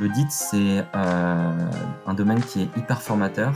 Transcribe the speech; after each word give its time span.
L'audit, 0.00 0.28
c'est 0.28 0.84
euh, 0.96 1.70
un 2.06 2.14
domaine 2.14 2.42
qui 2.42 2.62
est 2.62 2.68
hyper 2.76 3.00
formateur 3.00 3.54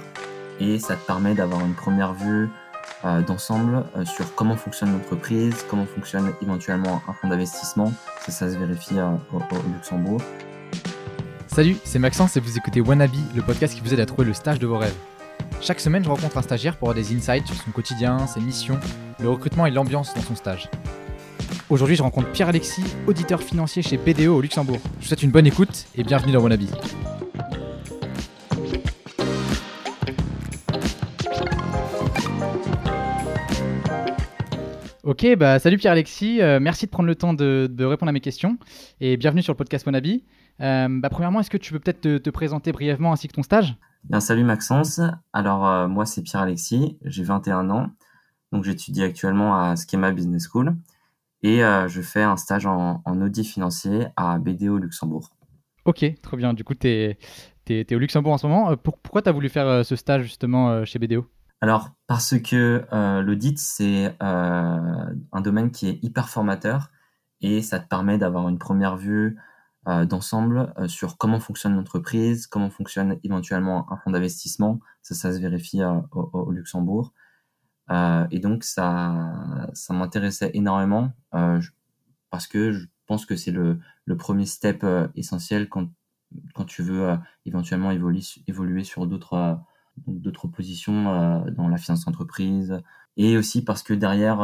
et 0.61 0.79
ça 0.79 0.95
te 0.95 1.04
permet 1.04 1.34
d'avoir 1.34 1.64
une 1.67 1.75
première 1.75 2.14
vue 2.14 2.49
euh, 3.04 3.22
d'ensemble 3.22 3.84
euh, 3.96 4.04
sur 4.04 4.32
comment 4.37 4.54
fonctionne 4.54 4.93
l'entreprise, 4.93 5.64
comment 5.69 5.87
fonctionne 5.87 6.32
éventuellement 6.40 7.03
un 7.09 7.12
fonds 7.12 7.27
d'investissement. 7.27 7.93
Ça, 8.21 8.30
ça 8.30 8.53
se 8.53 8.56
vérifie 8.56 9.01
au, 9.01 9.40
Luxembourg. 9.74 10.21
Salut, 11.48 11.76
c'est 11.82 11.98
Maxence 11.98 12.37
et 12.37 12.40
vous 12.40 12.56
écoutez 12.56 12.80
Wannabe, 12.80 13.10
le 13.34 13.42
podcast 13.42 13.74
qui 13.74 13.80
vous 13.80 13.92
aide 13.92 14.00
à 14.00 14.06
trouver 14.06 14.28
le 14.28 14.34
stage 14.34 14.60
de 14.60 14.66
vos 14.68 14.78
rêves. 14.78 14.96
Chaque 15.60 15.80
semaine, 15.80 16.05
je 16.05 16.09
rencontre 16.09 16.38
un 16.38 16.42
stagiaire 16.42 16.77
pour 16.77 16.88
avoir 16.88 17.05
des 17.05 17.16
insights 17.16 17.48
sur 17.48 17.56
son 17.56 17.73
quotidien, 17.73 18.28
ses 18.28 18.41
missions, 18.41 18.78
le 19.18 19.28
recrutement 19.28 19.66
et 19.66 19.73
l'ambiance 19.73 20.14
dans 20.14 20.23
son 20.23 20.36
stage. 20.36 20.70
Aujourd'hui, 21.70 21.96
je 21.96 22.02
rencontre 22.02 22.32
Pierre-Alexis, 22.32 22.96
auditeur 23.06 23.42
financier 23.42 23.82
chez 23.82 23.98
BDO 23.98 24.37
au 24.37 24.41
Luxembourg. 24.41 24.78
Je 24.96 25.02
vous 25.02 25.09
souhaite 25.09 25.23
une 25.23 25.30
bonne 25.30 25.46
écoute 25.46 25.84
et 25.96 26.02
bienvenue 26.02 26.33
dans 26.33 26.41
mon 26.41 26.51
habit. 26.51 26.70
Ok, 35.02 35.27
bah 35.37 35.59
salut 35.59 35.77
Pierre-Alexis, 35.77 36.41
euh, 36.41 36.59
merci 36.59 36.87
de 36.87 36.91
prendre 36.91 37.07
le 37.07 37.15
temps 37.15 37.34
de, 37.34 37.85
répondre 37.85 38.09
à 38.09 38.12
mes 38.12 38.21
questions 38.21 38.57
et 39.02 39.19
bienvenue 39.19 39.43
sur 39.43 39.52
le 39.52 39.59
podcast 39.59 39.85
Monabi. 39.85 40.24
Euh, 40.62 40.88
bah, 40.88 41.10
premièrement, 41.10 41.41
est-ce 41.41 41.51
que 41.51 41.59
tu 41.59 41.74
peux 41.74 41.80
peut-être 41.80 42.01
te, 42.01 42.30
présenter 42.30 42.73
brièvement 42.73 43.12
ainsi 43.12 43.29
que 43.29 43.35
ton 43.35 43.43
stage? 43.43 43.77
Bien, 44.05 44.21
salut 44.21 44.45
Maxence. 44.45 45.02
Alors 45.35 45.66
euh, 45.66 45.87
moi 45.87 46.07
c'est 46.07 46.23
Pierre-Alexis, 46.23 46.96
j'ai 47.05 47.24
21 47.24 47.69
ans, 47.69 47.88
donc 48.52 48.65
j'étudie 48.65 49.02
actuellement 49.02 49.60
à 49.62 49.77
Schema 49.77 50.12
Business 50.12 50.48
School 50.51 50.74
et 51.42 51.65
euh, 51.65 51.88
je 51.88 52.02
fais 52.02 52.23
un 52.23 52.37
stage 52.37 52.66
en, 52.66 53.02
audit 53.06 53.46
financier 53.46 54.06
à 54.16 54.38
BDO 54.38 54.79
Luxembourg. 54.79 55.30
Ok, 55.84 56.05
très 56.20 56.37
bien. 56.37 56.52
Du 56.52 56.65
coup, 56.65 56.74
tu 56.74 56.88
es, 56.88 57.95
au 57.95 57.98
Luxembourg 57.98 58.33
en 58.33 58.38
ce 58.38 58.46
moment. 58.46 58.70
Euh, 58.73 58.77
pourquoi 58.77 59.23
tu 59.23 59.29
as 59.29 59.33
voulu 59.33 59.48
faire 59.48 59.66
euh, 59.66 59.82
ce 59.82 59.96
stage 59.96 60.23
justement 60.23 60.85
chez 60.85 60.98
BDO 60.98 61.26
Alors, 61.60 61.90
parce 62.07 62.38
que 62.38 62.85
l'audit, 63.21 63.59
c'est 63.59 64.14
un 64.20 65.40
domaine 65.42 65.70
qui 65.70 65.88
est 65.88 65.98
hyper 66.02 66.28
formateur 66.28 66.90
et 67.41 67.62
ça 67.62 67.78
te 67.78 67.88
permet 67.88 68.18
d'avoir 68.18 68.48
une 68.48 68.58
première 68.58 68.96
vue 68.96 69.38
d'ensemble 69.86 70.74
sur 70.86 71.16
comment 71.16 71.41
fonctionne 71.41 71.74
l'entreprise, 71.74 72.46
comment 72.46 72.68
fonctionne 72.68 73.18
éventuellement 73.24 73.91
un 73.91 73.96
fonds 73.96 74.10
d'investissement. 74.10 74.80
Ça, 75.00 75.14
ça 75.14 75.32
se 75.32 75.38
vérifie 75.38 75.80
au 76.12 76.50
Luxembourg. 76.50 77.14
Euh, 77.91 78.27
et 78.31 78.39
donc 78.39 78.64
ça, 78.64 79.69
ça 79.72 79.94
m'intéressait 79.94 80.50
énormément 80.55 81.12
euh, 81.34 81.61
parce 82.31 82.47
que 82.47 82.72
je 82.72 82.86
pense 83.06 83.25
que 83.25 83.36
c'est 83.36 83.50
le, 83.50 83.81
premier 84.19 84.47
step 84.47 84.84
euh, 84.84 85.08
essentiel 85.14 85.69
quand, 85.69 85.89
quand 86.55 86.64
tu 86.64 86.83
veux 86.83 87.16
éventuellement 87.47 87.91
évoluer, 87.91 88.84
sur 88.84 89.06
d'autres 89.06 89.59
d'autres 90.06 90.47
positions 90.47 91.42
dans 91.50 91.69
la 91.69 91.77
finance 91.77 92.05
d'entreprise 92.05 92.81
et 93.16 93.36
aussi 93.36 93.64
parce 93.64 93.83
que 93.83 93.94
derrière 93.94 94.39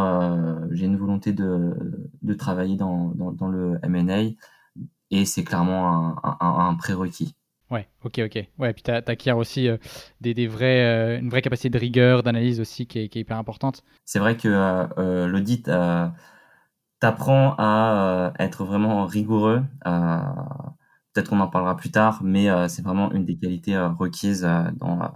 j'ai 0.72 0.86
une 0.86 0.96
volonté 0.96 1.32
de, 1.32 2.02
de 2.22 2.34
travailler 2.34 2.76
dans, 2.76 3.12
dans, 3.14 3.46
le 3.46 3.78
M&A 3.84 4.34
et 5.12 5.24
c'est 5.24 5.44
clairement 5.44 6.16
un 6.40 6.74
prérequis. 6.74 7.36
Ouais, 7.74 7.88
ok, 8.04 8.20
ok. 8.26 8.48
Ouais, 8.58 8.72
puis 8.72 8.84
tu 8.84 8.92
acquiers 8.92 9.32
aussi 9.32 9.68
euh, 9.68 9.78
des, 10.20 10.32
des 10.32 10.46
vrais, 10.46 10.84
euh, 10.84 11.18
une 11.18 11.28
vraie 11.28 11.42
capacité 11.42 11.70
de 11.70 11.78
rigueur, 11.78 12.22
d'analyse 12.22 12.60
aussi 12.60 12.86
qui 12.86 13.00
est, 13.00 13.08
qui 13.08 13.18
est, 13.18 13.22
hyper 13.22 13.36
importante. 13.36 13.82
C'est 14.04 14.20
vrai 14.20 14.36
que 14.36 14.48
euh, 14.96 15.26
l'audit 15.26 15.68
t'apprend 17.00 17.56
à 17.58 18.32
être 18.38 18.64
vraiment 18.64 19.06
rigoureux. 19.06 19.64
Peut-être 19.82 21.30
qu'on 21.30 21.40
en 21.40 21.48
parlera 21.48 21.76
plus 21.76 21.90
tard, 21.90 22.20
mais 22.22 22.46
c'est 22.68 22.82
vraiment 22.82 23.10
une 23.10 23.24
des 23.24 23.36
qualités 23.36 23.76
requises 23.76 24.42
dans, 24.76 25.10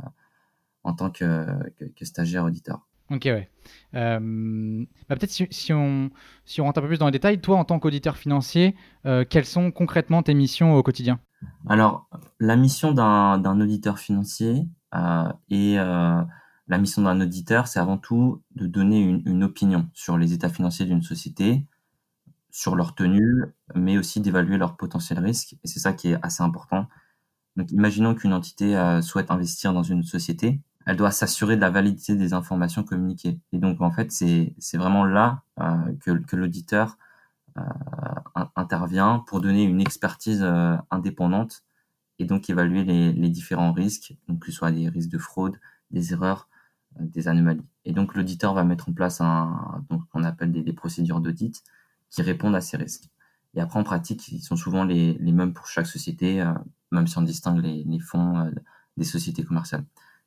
en 0.83 0.95
tant 0.95 1.11
que, 1.11 1.47
que, 1.95 2.05
stagiaire 2.05 2.45
auditeur. 2.45 2.89
Ok, 3.11 3.23
ouais. 3.27 3.49
bah 3.93 4.19
peut-être 5.17 5.31
si, 5.31 5.47
si, 5.51 5.73
on, 5.73 6.11
si 6.45 6.61
on 6.61 6.65
rentre 6.65 6.81
un 6.81 6.83
peu 6.83 6.89
plus 6.89 6.99
dans 6.99 7.07
les 7.07 7.13
détails, 7.13 7.41
toi 7.41 7.57
en 7.57 7.65
tant 7.65 7.79
qu'auditeur 7.79 8.17
financier, 8.17 8.75
quelles 9.31 9.47
sont 9.47 9.71
concrètement 9.71 10.25
tes 10.25 10.35
missions 10.35 10.75
au 10.75 10.83
quotidien? 10.83 11.21
Alors, 11.69 12.09
la 12.41 12.57
mission 12.57 12.93
d'un 12.93 13.61
auditeur 13.61 13.99
financier 13.99 14.67
euh, 14.95 15.33
et 15.51 15.79
euh, 15.79 16.23
la 16.69 16.79
mission 16.79 17.03
d'un 17.03 17.21
auditeur, 17.21 17.69
c'est 17.69 17.81
avant 17.81 17.99
tout 17.99 18.43
de 18.55 18.67
donner 18.67 19.01
une, 19.01 19.45
opinion 19.45 19.89
sur 19.95 20.19
les 20.19 20.33
états 20.33 20.49
financiers 20.49 20.87
d'une 20.87 21.03
société, 21.03 21.65
sur 22.51 22.75
leur 22.75 22.95
tenue, 22.95 23.45
mais 23.75 23.99
aussi 23.99 24.21
d'évaluer 24.21 24.57
leur 24.57 24.77
potentiel 24.77 25.19
risque. 25.19 25.55
Et 25.65 25.69
c'est 25.69 25.81
ça 25.81 25.93
qui 25.93 26.11
est 26.11 26.19
assez 26.23 26.43
important. 26.43 26.87
Donc, 27.57 27.71
imaginons 27.73 28.15
qu'une 28.15 28.33
entité 28.33 28.77
euh, 28.77 29.03
souhaite 29.03 29.31
investir 29.31 29.73
dans 29.73 29.83
une 29.83 30.03
société. 30.05 30.61
Elle 30.87 30.97
doit 30.97 31.11
s'assurer 31.11 31.57
de 31.57 31.61
la 31.61 31.71
validité 31.71 32.17
des 32.17 32.33
informations 32.33 32.83
communiquées. 32.83 33.39
Et 33.53 33.59
donc, 33.59 33.81
en 33.83 33.91
fait, 33.91 34.11
c'est 34.11 34.55
vraiment 34.75 35.05
là 35.05 35.43
que, 36.01 36.13
que 36.13 36.37
l'auditeur 36.37 36.97
euh, 36.97 37.08
intervient 38.57 39.25
pour 39.27 39.41
donner 39.41 39.65
une 39.65 39.81
expertise 39.81 40.43
euh, 40.43 40.77
indépendante 40.91 41.65
et 42.19 42.25
donc 42.25 42.51
évaluer 42.51 42.85
les, 42.85 43.31
différents 43.31 43.73
risques, 43.73 44.17
donc 44.29 44.41
que 44.41 44.47
ce 44.47 44.53
soit 44.53 44.73
des 44.73 44.89
risques 44.89 45.11
de 45.11 45.19
fraude, 45.19 45.59
des 45.91 46.13
erreurs, 46.13 46.49
euh, 47.01 47.05
des 47.05 47.29
anomalies. 47.29 47.67
Et 47.85 47.93
donc 47.93 48.15
l'auditeur 48.15 48.55
va 48.55 48.65
mettre 48.65 48.89
en 48.89 48.93
place 48.93 49.21
un, 49.21 49.85
donc 49.89 50.03
qu'on 50.09 50.25
appelle 50.25 50.53
des, 50.53 50.73
procédures 50.73 51.21
d'audit 51.21 51.63
qui 52.11 52.23
répondent 52.23 52.57
à 52.57 52.61
ces 52.61 52.77
risques. 52.77 53.09
Et 53.55 53.61
après 53.61 53.79
en 53.79 53.85
pratique, 53.85 54.29
ils 54.29 54.41
sont 54.41 54.57
souvent 54.57 54.85
les, 54.85 55.17
mêmes 55.21 55.53
pour 55.53 55.67
chaque 55.67 55.87
société, 55.87 56.45
même 56.91 57.07
si 57.07 57.17
on 57.19 57.23
distingue 57.23 57.63
les, 57.63 57.85
les 57.85 57.99
fonds 57.99 58.53
des 58.97 59.05
sociétés 59.05 59.43
commerciales. 59.43 59.85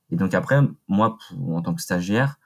Et 0.09 0.15
donc 0.15 0.33
après, 0.33 0.59
moi, 0.87 1.17
en 1.39 1.61
tant 1.61 1.75
que 1.75 1.81
stagiaire, 1.81 2.39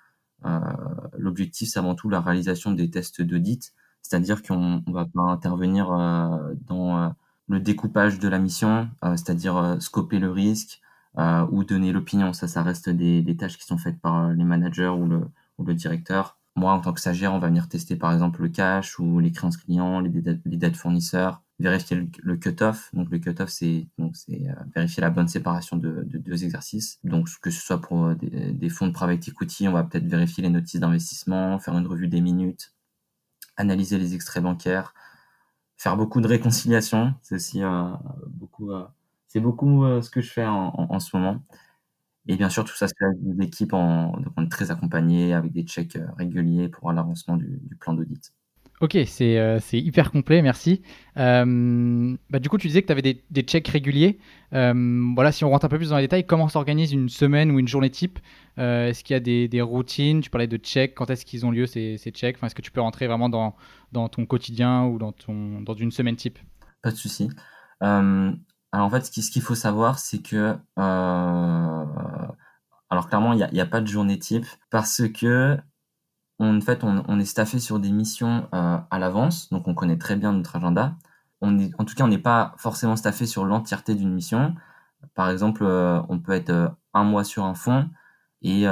l'objectif 1.17 1.69
c'est 1.69 1.79
avant 1.79 1.95
tout 1.95 2.09
la 2.09 2.19
réalisation 2.19 2.71
des 2.71 2.89
tests 2.89 3.21
d'audit 3.21 3.73
c'est-à-dire 4.07 4.43
qu'on 4.43 4.83
va 4.87 5.05
pas 5.05 5.23
intervenir 5.23 5.91
euh, 5.91 6.53
dans 6.67 6.97
euh, 6.97 7.09
le 7.47 7.59
découpage 7.59 8.19
de 8.19 8.27
la 8.27 8.37
mission, 8.37 8.87
euh, 9.03 9.15
c'est-à-dire 9.17 9.77
scoper 9.79 10.19
le 10.19 10.31
risque 10.31 10.81
ou 11.49 11.63
donner 11.63 11.93
l'opinion. 11.93 12.33
Ça, 12.33 12.47
ça 12.47 12.61
reste 12.61 12.89
des, 12.89 13.37
tâches 13.37 13.57
qui 13.57 13.65
sont 13.65 13.77
faites 13.77 13.99
par 14.01 14.31
les 14.33 14.43
managers 14.43 14.89
ou 14.89 15.07
le, 15.07 15.21
le 15.65 15.73
directeur. 15.73 16.37
Moi, 16.57 16.73
en 16.73 16.81
tant 16.81 16.91
que 16.91 16.99
stagiaire, 16.99 17.33
on 17.33 17.39
va 17.39 17.47
venir 17.47 17.69
tester 17.69 17.95
par 17.95 18.13
exemple 18.13 18.41
le 18.41 18.49
cash 18.49 18.99
ou 18.99 19.19
les 19.19 19.31
créances 19.31 19.55
clients, 19.55 20.01
les, 20.01 20.11
les 20.11 20.57
dettes 20.57 20.75
fournisseurs, 20.75 21.41
vérifier 21.57 22.05
le, 22.21 22.35
cut-off. 22.35 22.89
Donc 22.93 23.09
le 23.09 23.19
cut-off, 23.19 23.49
c'est 23.49 23.87
vérifier 24.75 25.01
la 25.01 25.09
bonne 25.09 25.29
séparation 25.29 25.77
de, 25.77 26.03
de, 26.05 26.17
deux 26.17 26.43
exercices. 26.43 26.99
Donc 27.05 27.29
que 27.41 27.49
ce 27.49 27.61
soit 27.61 27.79
pour 27.79 28.13
des 28.13 28.69
fonds 28.69 28.87
de 28.87 28.91
private 28.91 29.25
equity, 29.29 29.69
on 29.69 29.71
va 29.71 29.83
peut-être 29.85 30.05
vérifier 30.07 30.43
les 30.43 30.49
notices 30.49 30.81
d'investissement, 30.81 31.59
faire 31.59 31.77
une 31.77 31.87
revue 31.87 32.09
des 32.09 32.19
minutes, 32.19 32.74
analyser 33.57 33.97
les 33.97 34.15
extraits 34.15 34.43
bancaires, 34.43 34.93
faire 35.77 35.97
beaucoup 35.97 36.21
de 36.21 36.27
réconciliation. 36.27 37.15
C'est 37.23 37.35
aussi 37.35 37.63
euh, 37.63 37.91
beaucoup, 38.29 38.71
euh, 38.71 38.85
c'est 39.27 39.39
beaucoup 39.41 39.85
euh, 39.85 40.01
ce 40.01 40.09
que 40.09 40.21
je 40.21 40.31
fais 40.31 40.45
en, 40.45 40.99
ce 40.99 41.15
moment. 41.17 41.43
Et 42.27 42.37
bien 42.37 42.49
sûr, 42.49 42.65
tout 42.65 42.75
ça, 42.75 42.87
c'est 42.87 42.95
des 43.21 43.45
équipes, 43.45 43.73
en, 43.73 44.13
donc 44.19 44.33
on 44.37 44.45
est 44.45 44.49
très 44.49 44.71
accompagné 44.71 45.33
avec 45.33 45.53
des 45.53 45.63
checks 45.63 45.97
réguliers 46.17 46.69
pour 46.69 46.91
l'avancement 46.93 47.37
du 47.37 47.77
plan 47.79 47.93
d'audit. 47.93 48.33
Ok, 48.85 48.95
euh, 48.95 49.59
c'est 49.63 49.79
hyper 49.79 50.11
complet, 50.11 50.43
merci. 50.43 50.83
Euh, 51.17 52.15
bah, 52.29 52.37
du 52.37 52.49
coup, 52.49 52.59
tu 52.59 52.67
disais 52.67 52.83
que 52.83 52.85
tu 52.85 52.91
avais 52.91 53.01
des, 53.01 53.25
des, 53.31 53.41
checks 53.41 53.67
réguliers. 53.67 54.19
Euh, 54.53 55.11
voilà, 55.15 55.31
si 55.31 55.43
on 55.43 55.49
rentre 55.49 55.65
un 55.65 55.69
peu 55.69 55.79
plus 55.79 55.89
dans 55.89 55.95
les 55.95 56.03
détails, 56.03 56.27
comment 56.27 56.47
s'organise 56.49 56.91
une 56.91 57.09
semaine 57.09 57.49
ou 57.49 57.57
une 57.57 57.67
journée 57.67 57.89
type? 57.89 58.19
Est-ce 58.57 59.03
qu'il 59.03 59.15
y 59.15 59.17
a 59.17 59.19
des, 59.19 59.47
des, 59.47 59.61
routines? 59.61 60.21
Tu 60.21 60.29
parlais 60.29 60.45
de 60.45 60.57
checks, 60.57 60.93
quand 60.93 61.09
est-ce 61.09 61.25
qu'ils 61.25 61.47
ont 61.47 61.51
lieu 61.51 61.65
ces, 61.65 61.97
ces 61.97 62.11
checks? 62.11 62.35
Enfin, 62.37 62.45
Est-ce 62.45 62.53
que 62.53 62.61
tu 62.61 62.69
peux 62.69 62.79
rentrer 62.79 63.07
vraiment 63.07 63.27
dans, 63.27 63.55
dans 63.91 64.07
ton 64.07 64.27
quotidien 64.27 64.85
ou 64.85 64.99
dans, 64.99 65.13
ton, 65.13 65.61
dans 65.61 65.73
une 65.73 65.89
semaine 65.89 66.15
type? 66.15 66.37
Pas 66.83 66.91
de 66.91 66.95
souci. 66.95 67.31
alors 67.79 68.35
en 68.71 68.89
fait, 68.91 69.03
ce 69.03 69.31
qu'il 69.31 69.41
faut 69.41 69.55
savoir, 69.55 69.97
c'est 69.97 70.21
que... 70.21 70.55
alors 70.77 71.87
clairement, 73.07 73.33
il 73.33 73.49
n'y 73.51 73.61
a, 73.61 73.65
pas 73.65 73.81
de 73.81 73.87
journée 73.87 74.19
type 74.19 74.45
parce 74.69 75.01
que 75.09 75.57
en 76.39 76.61
fait, 76.61 76.83
on, 76.83 77.19
est 77.19 77.25
staffé 77.25 77.59
sur 77.59 77.79
des 77.79 77.91
missions 77.91 78.47
euh, 78.53 78.77
à 78.89 78.99
l'avance, 78.99 79.49
donc 79.49 79.67
on 79.67 79.73
connaît 79.73 79.97
très 79.97 80.15
bien 80.15 80.33
notre 80.33 80.55
agenda. 80.55 80.95
On 81.41 81.57
est, 81.59 81.71
en 81.79 81.85
tout 81.85 81.95
cas, 81.95 82.03
on 82.03 82.09
n'est 82.09 82.17
pas 82.17 82.53
forcément 82.57 82.95
staffé 82.95 83.25
sur 83.25 83.45
l'entièreté 83.45 83.95
d'une 83.95 84.13
mission. 84.13 84.55
Par 85.13 85.29
exemple, 85.29 85.63
euh, 85.63 86.01
on 86.09 86.19
peut 86.19 86.33
être 86.33 86.49
euh, 86.49 86.69
un 86.93 87.03
mois 87.03 87.23
sur 87.23 87.45
un 87.45 87.53
fonds 87.53 87.89
et 88.41 88.65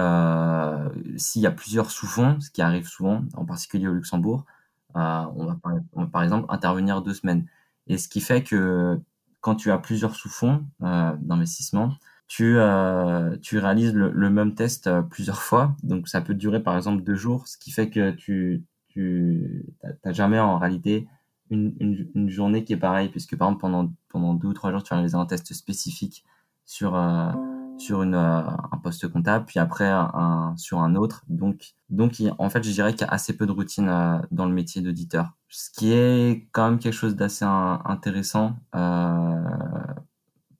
s'il 1.17 1.41
y 1.41 1.47
a 1.47 1.51
plusieurs 1.51 1.89
sous-fonds, 1.89 2.39
ce 2.39 2.51
qui 2.51 2.61
arrive 2.61 2.87
souvent, 2.87 3.23
en 3.33 3.43
particulier 3.43 3.87
au 3.87 3.93
Luxembourg, 3.93 4.45
on 4.93 5.45
va, 5.45 5.57
par, 5.63 5.73
par, 6.11 6.21
exemple 6.21 6.45
intervenir 6.49 7.01
deux 7.01 7.15
semaines. 7.15 7.47
Et 7.87 7.97
ce 7.97 8.07
qui 8.07 8.21
fait 8.21 8.43
que 8.43 9.01
quand 9.41 9.55
tu 9.55 9.71
as 9.71 9.79
plusieurs 9.79 10.15
sous-fonds 10.15 10.63
d'investissement, 10.79 11.93
tu, 12.27 12.57
euh, 12.57 13.37
tu 13.37 13.59
réalises 13.59 13.93
le, 13.93 14.11
le, 14.11 14.29
même 14.29 14.55
test 14.55 14.87
euh, 14.87 15.01
plusieurs 15.01 15.41
fois. 15.41 15.75
Donc, 15.83 16.07
ça 16.07 16.21
peut 16.21 16.33
durer 16.33 16.61
par 16.63 16.75
exemple 16.75 17.03
deux 17.03 17.15
jours, 17.15 17.47
ce 17.47 17.57
qui 17.57 17.71
fait 17.71 17.89
que 17.89 18.11
tu 18.11 18.63
tu 18.93 19.65
jamais 20.05 20.39
en 20.39 20.59
réalité 20.59 21.07
une, 21.49 22.07
une, 22.15 22.29
journée 22.29 22.63
qui 22.63 22.73
est 22.73 22.77
pareille, 22.77 23.09
puisque 23.09 23.35
par 23.35 23.47
exemple, 23.47 23.61
pendant, 23.61 23.91
pendant 24.09 24.33
deux 24.33 24.49
ou 24.49 24.53
trois 24.53 24.71
jours, 24.71 24.83
tu 24.83 24.89
vas 24.89 24.97
réaliser 24.97 25.17
un 25.17 25.25
test 25.25 25.53
spécifique 25.53 26.23
sur, 26.65 26.95
euh, 26.95 27.31
sur 27.77 28.03
une, 28.03 28.15
euh, 28.15 28.41
un 28.71 28.77
poste 28.81 29.07
comptable, 29.07 29.45
puis 29.45 29.59
après 29.59 29.87
un, 29.87 30.53
sur 30.57 30.79
un 30.79 30.95
autre. 30.95 31.23
Donc, 31.27 31.73
donc 31.89 32.21
en 32.37 32.49
fait, 32.49 32.63
je 32.63 32.71
dirais 32.71 32.93
qu'il 32.93 33.01
y 33.01 33.09
a 33.09 33.13
assez 33.13 33.35
peu 33.35 33.45
de 33.45 33.51
routine 33.51 33.89
euh, 33.89 34.19
dans 34.31 34.45
le 34.45 34.53
métier 34.53 34.81
d'auditeur. 34.81 35.33
Ce 35.49 35.69
qui 35.69 35.91
est 35.91 36.47
quand 36.51 36.69
même 36.69 36.79
quelque 36.79 36.93
chose 36.93 37.15
d'assez 37.15 37.45
intéressant, 37.45 38.55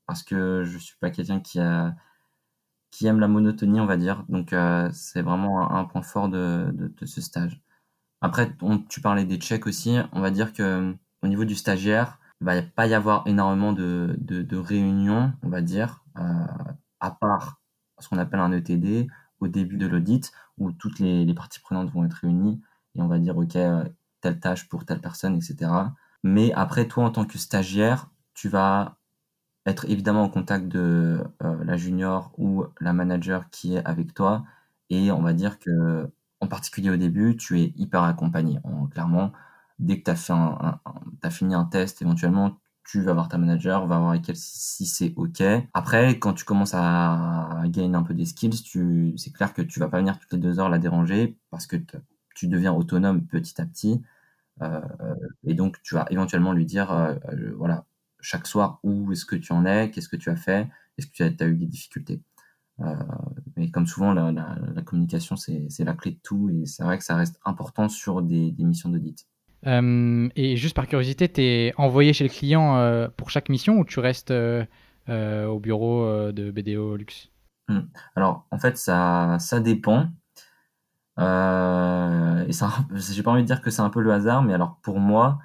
parce 0.07 0.23
que 0.23 0.63
je 0.63 0.77
suis 0.77 0.95
pas 0.99 1.09
quelqu'un 1.09 1.39
qui 1.39 1.59
aime 3.07 3.19
la 3.19 3.27
monotonie, 3.27 3.79
on 3.79 3.85
va 3.85 3.97
dire. 3.97 4.25
Donc, 4.29 4.55
c'est 4.91 5.21
vraiment 5.21 5.71
un, 5.71 5.85
point 5.85 6.01
fort 6.01 6.29
de, 6.29 6.93
ce 7.05 7.21
stage. 7.21 7.61
Après, 8.21 8.55
tu 8.89 9.01
parlais 9.01 9.25
des 9.25 9.37
checks 9.37 9.67
aussi. 9.67 9.97
On 10.11 10.21
va 10.21 10.31
dire 10.31 10.53
que 10.53 10.95
au 11.23 11.27
niveau 11.27 11.45
du 11.45 11.55
stagiaire, 11.55 12.19
il 12.41 12.45
va 12.45 12.61
pas 12.61 12.87
y 12.87 12.93
avoir 12.93 13.25
énormément 13.27 13.73
de, 13.73 14.15
de, 14.19 14.57
réunions, 14.57 15.33
on 15.43 15.49
va 15.49 15.61
dire, 15.61 16.03
euh, 16.19 16.45
à 16.99 17.11
part 17.11 17.61
ce 17.99 18.09
qu'on 18.09 18.17
appelle 18.17 18.41
un 18.41 18.51
ETD 18.51 19.07
au 19.39 19.47
début 19.47 19.77
de 19.77 19.87
l'audit, 19.87 20.31
où 20.57 20.71
toutes 20.71 20.99
les, 20.99 21.25
les, 21.25 21.33
parties 21.33 21.61
prenantes 21.61 21.89
vont 21.91 22.03
être 22.05 22.13
réunies 22.13 22.61
et 22.95 23.01
on 23.01 23.07
va 23.07 23.19
dire, 23.19 23.37
OK, 23.37 23.55
euh, 23.55 23.83
telle 24.21 24.39
tâche 24.39 24.67
pour 24.67 24.85
telle 24.85 24.99
personne, 24.99 25.35
etc. 25.35 25.71
Mais 26.23 26.51
après, 26.53 26.87
toi, 26.87 27.05
en 27.05 27.11
tant 27.11 27.25
que 27.25 27.37
stagiaire, 27.37 28.09
tu 28.33 28.49
vas 28.49 28.97
être 29.65 29.85
évidemment 29.89 30.23
en 30.23 30.29
contact 30.29 30.67
de 30.67 31.23
euh, 31.43 31.63
la 31.63 31.77
junior 31.77 32.33
ou 32.37 32.65
la 32.81 32.93
manager 32.93 33.49
qui 33.49 33.75
est 33.75 33.85
avec 33.85 34.13
toi. 34.13 34.45
Et 34.89 35.11
on 35.11 35.21
va 35.21 35.33
dire 35.33 35.59
que 35.59 36.09
en 36.41 36.47
particulier 36.47 36.89
au 36.89 36.97
début, 36.97 37.37
tu 37.37 37.61
es 37.61 37.73
hyper 37.77 38.03
accompagné. 38.03 38.59
clairement, 38.91 39.31
dès 39.79 40.01
que 40.01 40.11
tu 40.11 40.11
as, 40.11 41.29
fini 41.31 41.55
un 41.55 41.65
test, 41.65 42.01
éventuellement, 42.01 42.59
tu 42.85 43.01
vas 43.01 43.13
voir 43.13 43.29
ta 43.29 43.37
manager, 43.37 43.87
va 43.87 43.97
voir 43.97 44.11
avec 44.11 44.27
elle 44.29 44.35
si, 44.35 44.85
c'est 44.85 45.13
OK. 45.15 45.41
Après, 45.73 46.19
quand 46.19 46.33
tu 46.33 46.43
commences 46.45 46.73
à, 46.75 47.63
gagner 47.67 47.95
un 47.95 48.03
peu 48.03 48.13
des 48.13 48.25
skills, 48.25 49.13
c'est 49.17 49.31
clair 49.31 49.53
que 49.53 49.61
tu 49.61 49.79
vas 49.79 49.87
pas 49.87 49.99
venir 49.99 50.19
toutes 50.19 50.33
les 50.33 50.39
deux 50.39 50.59
heures 50.59 50.69
la 50.69 50.79
déranger 50.79 51.37
parce 51.49 51.65
que 51.65 51.77
tu 52.35 52.47
deviens 52.47 52.73
autonome 52.73 53.25
petit 53.25 53.61
à 53.61 53.65
petit. 53.65 54.01
Euh, 54.61 54.81
et 55.45 55.53
donc, 55.53 55.81
tu 55.81 55.95
vas 55.95 56.05
éventuellement 56.09 56.53
lui 56.53 56.65
dire, 56.65 56.91
euh, 56.91 57.15
voilà, 57.57 57.85
chaque 58.23 58.47
soir, 58.47 58.79
où 58.83 59.11
est-ce 59.11 59.25
que 59.25 59.35
tu 59.35 59.53
en 59.53 59.65
es, 59.65 59.91
qu'est-ce 59.91 60.09
que 60.09 60.15
tu 60.15 60.29
as 60.29 60.35
fait, 60.35 60.67
est-ce 60.97 61.07
que 61.07 61.11
tu 61.13 61.43
as 61.43 61.47
eu 61.47 61.55
des 61.55 61.65
difficultés. 61.65 62.21
Euh, 62.79 62.95
mais 63.55 63.69
comme 63.69 63.85
souvent, 63.85 64.13
la, 64.13 64.31
la, 64.31 64.81
communication, 64.81 65.35
c'est 65.35 65.69
la 65.79 65.93
clé 65.93 66.11
de 66.11 66.19
tout 66.23 66.49
et 66.49 66.65
c'est 66.65 66.83
vrai 66.83 66.97
que 66.97 67.03
ça 67.03 67.15
reste 67.15 67.39
important 67.45 67.87
sur 67.87 68.21
des, 68.23 68.51
des 68.51 68.63
missions 68.63 68.89
d'audit. 68.89 69.27
Euh, 69.67 70.27
et 70.35 70.57
juste 70.57 70.75
par 70.75 70.87
curiosité, 70.87 71.29
tu 71.29 71.41
es 71.41 71.73
envoyé 71.77 72.13
chez 72.13 72.23
le 72.23 72.29
client 72.29 72.77
euh, 72.77 73.07
pour 73.15 73.29
chaque 73.29 73.49
mission 73.49 73.77
ou 73.77 73.85
tu 73.85 73.99
restes 73.99 74.31
au 74.31 75.59
bureau 75.59 76.31
de 76.31 76.49
BDO 76.49 76.95
Luxe? 76.95 77.29
Hmm. 77.67 77.81
Alors, 78.15 78.47
en 78.51 78.57
fait, 78.57 78.77
ça, 78.77 79.37
ça 79.39 79.59
dépend. 79.59 80.09
Euh, 81.19 82.45
et 82.47 82.53
ça, 82.53 82.69
j'ai 82.95 83.23
pas 83.23 83.31
envie 83.31 83.43
de 83.43 83.47
dire 83.47 83.61
que 83.61 83.69
c'est 83.69 83.81
un 83.81 83.89
peu 83.89 84.01
le 84.01 84.11
hasard, 84.11 84.43
mais 84.43 84.53
alors 84.53 84.79
pour 84.81 84.99
moi, 84.99 85.39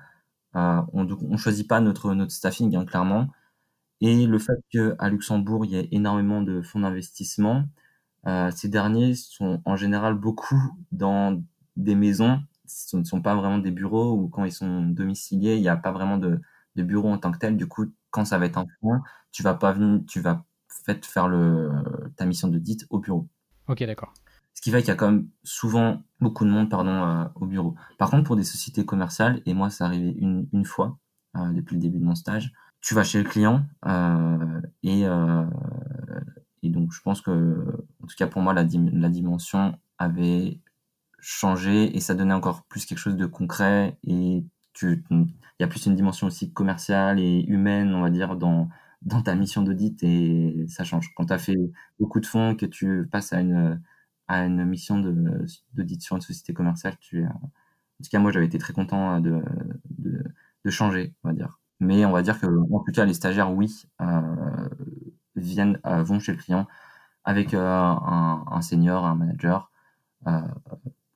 on 0.54 1.04
ne 1.04 1.36
choisit 1.36 1.68
pas 1.68 1.80
notre, 1.80 2.14
staffing, 2.28 2.74
hein, 2.76 2.84
clairement. 2.84 3.28
Et 4.00 4.26
le 4.26 4.38
fait 4.38 4.58
qu'à 4.70 5.08
Luxembourg, 5.08 5.64
il 5.64 5.72
y 5.72 5.76
ait 5.76 5.88
énormément 5.90 6.42
de 6.42 6.62
fonds 6.62 6.80
d'investissement, 6.80 7.64
euh, 8.26 8.50
ces 8.50 8.68
derniers 8.68 9.14
sont 9.14 9.60
en 9.64 9.76
général 9.76 10.14
beaucoup 10.14 10.60
dans 10.92 11.42
des 11.76 11.94
maisons, 11.94 12.40
ce 12.66 12.96
ne 12.96 13.04
sont 13.04 13.22
pas 13.22 13.34
vraiment 13.34 13.58
des 13.58 13.70
bureaux 13.70 14.12
ou 14.12 14.28
quand 14.28 14.44
ils 14.44 14.52
sont 14.52 14.82
domiciliés, 14.82 15.56
il 15.56 15.62
n'y 15.62 15.68
a 15.68 15.76
pas 15.76 15.92
vraiment 15.92 16.18
de, 16.18 16.40
de 16.76 16.82
bureau 16.82 17.08
en 17.08 17.18
tant 17.18 17.32
que 17.32 17.38
tel. 17.38 17.56
Du 17.56 17.66
coup, 17.66 17.86
quand 18.10 18.24
ça 18.24 18.38
va 18.38 18.46
être 18.46 18.58
un 18.58 18.66
fonds, 18.80 19.00
tu 19.32 19.42
vas 19.42 19.54
pas 19.54 19.72
venir, 19.72 20.02
tu 20.06 20.20
vas 20.20 20.44
faire 20.84 21.00
ta 22.16 22.26
mission 22.26 22.48
d'audit 22.48 22.86
au 22.90 22.98
bureau. 22.98 23.28
Ok, 23.68 23.82
d'accord. 23.84 24.12
Ce 24.58 24.60
qui 24.60 24.72
fait 24.72 24.80
qu'il 24.80 24.88
y 24.88 24.90
a 24.90 24.96
quand 24.96 25.12
même 25.12 25.28
souvent 25.44 26.02
beaucoup 26.18 26.44
de 26.44 26.50
monde 26.50 26.68
pardon, 26.68 26.90
euh, 26.90 27.24
au 27.36 27.46
bureau. 27.46 27.76
Par 27.96 28.10
contre, 28.10 28.24
pour 28.24 28.34
des 28.34 28.42
sociétés 28.42 28.84
commerciales, 28.84 29.40
et 29.46 29.54
moi, 29.54 29.70
ça 29.70 29.84
arrivé 29.84 30.16
une, 30.18 30.48
une 30.52 30.64
fois 30.64 30.98
euh, 31.36 31.52
depuis 31.52 31.76
le 31.76 31.80
début 31.80 32.00
de 32.00 32.04
mon 32.04 32.16
stage, 32.16 32.52
tu 32.80 32.92
vas 32.94 33.04
chez 33.04 33.22
le 33.22 33.28
client 33.28 33.62
euh, 33.86 34.60
et, 34.82 35.04
et 36.62 36.70
donc 36.70 36.92
je 36.92 37.00
pense 37.02 37.20
que 37.20 37.30
en 38.02 38.06
tout 38.08 38.16
cas 38.16 38.26
pour 38.26 38.42
moi 38.42 38.52
la, 38.52 38.64
la 38.64 39.08
dimension 39.08 39.78
avait 39.98 40.60
changé 41.20 41.96
et 41.96 42.00
ça 42.00 42.14
donnait 42.16 42.34
encore 42.34 42.64
plus 42.64 42.84
quelque 42.84 42.98
chose 42.98 43.16
de 43.16 43.26
concret 43.26 43.96
et 44.04 44.44
il 44.82 45.02
y 45.60 45.64
a 45.64 45.68
plus 45.68 45.86
une 45.86 45.94
dimension 45.96 46.26
aussi 46.26 46.52
commerciale 46.52 47.20
et 47.20 47.44
humaine 47.46 47.94
on 47.94 48.00
va 48.02 48.10
dire 48.10 48.36
dans 48.36 48.68
dans 49.02 49.22
ta 49.22 49.34
mission 49.36 49.62
d'audit 49.62 50.02
et 50.02 50.66
ça 50.68 50.84
change 50.84 51.12
quand 51.14 51.26
tu 51.26 51.32
as 51.32 51.38
fait 51.38 51.56
beaucoup 52.00 52.20
de 52.20 52.26
fonds 52.26 52.56
que 52.56 52.66
tu 52.66 53.08
passes 53.10 53.32
à 53.32 53.40
une 53.40 53.80
à 54.28 54.44
une 54.44 54.64
mission 54.64 54.98
d'audit 55.72 56.02
sur 56.02 56.16
une 56.16 56.22
société 56.22 56.52
commerciale 56.52 56.96
tu 57.00 57.24
en 57.24 57.30
tout 58.02 58.10
cas 58.10 58.18
moi 58.18 58.30
j'avais 58.30 58.46
été 58.46 58.58
très 58.58 58.72
content 58.72 59.20
de, 59.20 59.42
de, 59.90 60.22
de 60.64 60.70
changer 60.70 61.14
on 61.24 61.28
va 61.28 61.34
dire 61.34 61.58
mais 61.80 62.04
on 62.04 62.12
va 62.12 62.22
dire 62.22 62.40
que, 62.40 62.46
en 62.46 62.80
tout 62.80 62.92
cas, 62.92 63.04
les 63.04 63.14
stagiaires, 63.14 63.52
oui, 63.52 63.84
euh, 64.00 64.68
viennent, 65.36 65.78
euh, 65.86 66.02
vont 66.02 66.18
chez 66.18 66.32
le 66.32 66.38
client 66.38 66.66
avec 67.24 67.54
euh, 67.54 67.60
un, 67.60 68.60
senior, 68.62 69.04
un 69.04 69.14
manager, 69.14 69.70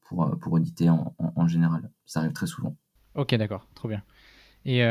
pour, 0.02 0.38
pour 0.38 0.52
auditer 0.52 0.90
en, 0.90 1.48
général. 1.48 1.90
Ça 2.04 2.20
arrive 2.20 2.32
très 2.32 2.46
souvent. 2.46 2.76
Ok, 3.14 3.34
d'accord, 3.34 3.66
trop 3.74 3.88
bien. 3.88 4.02
Et 4.66 4.82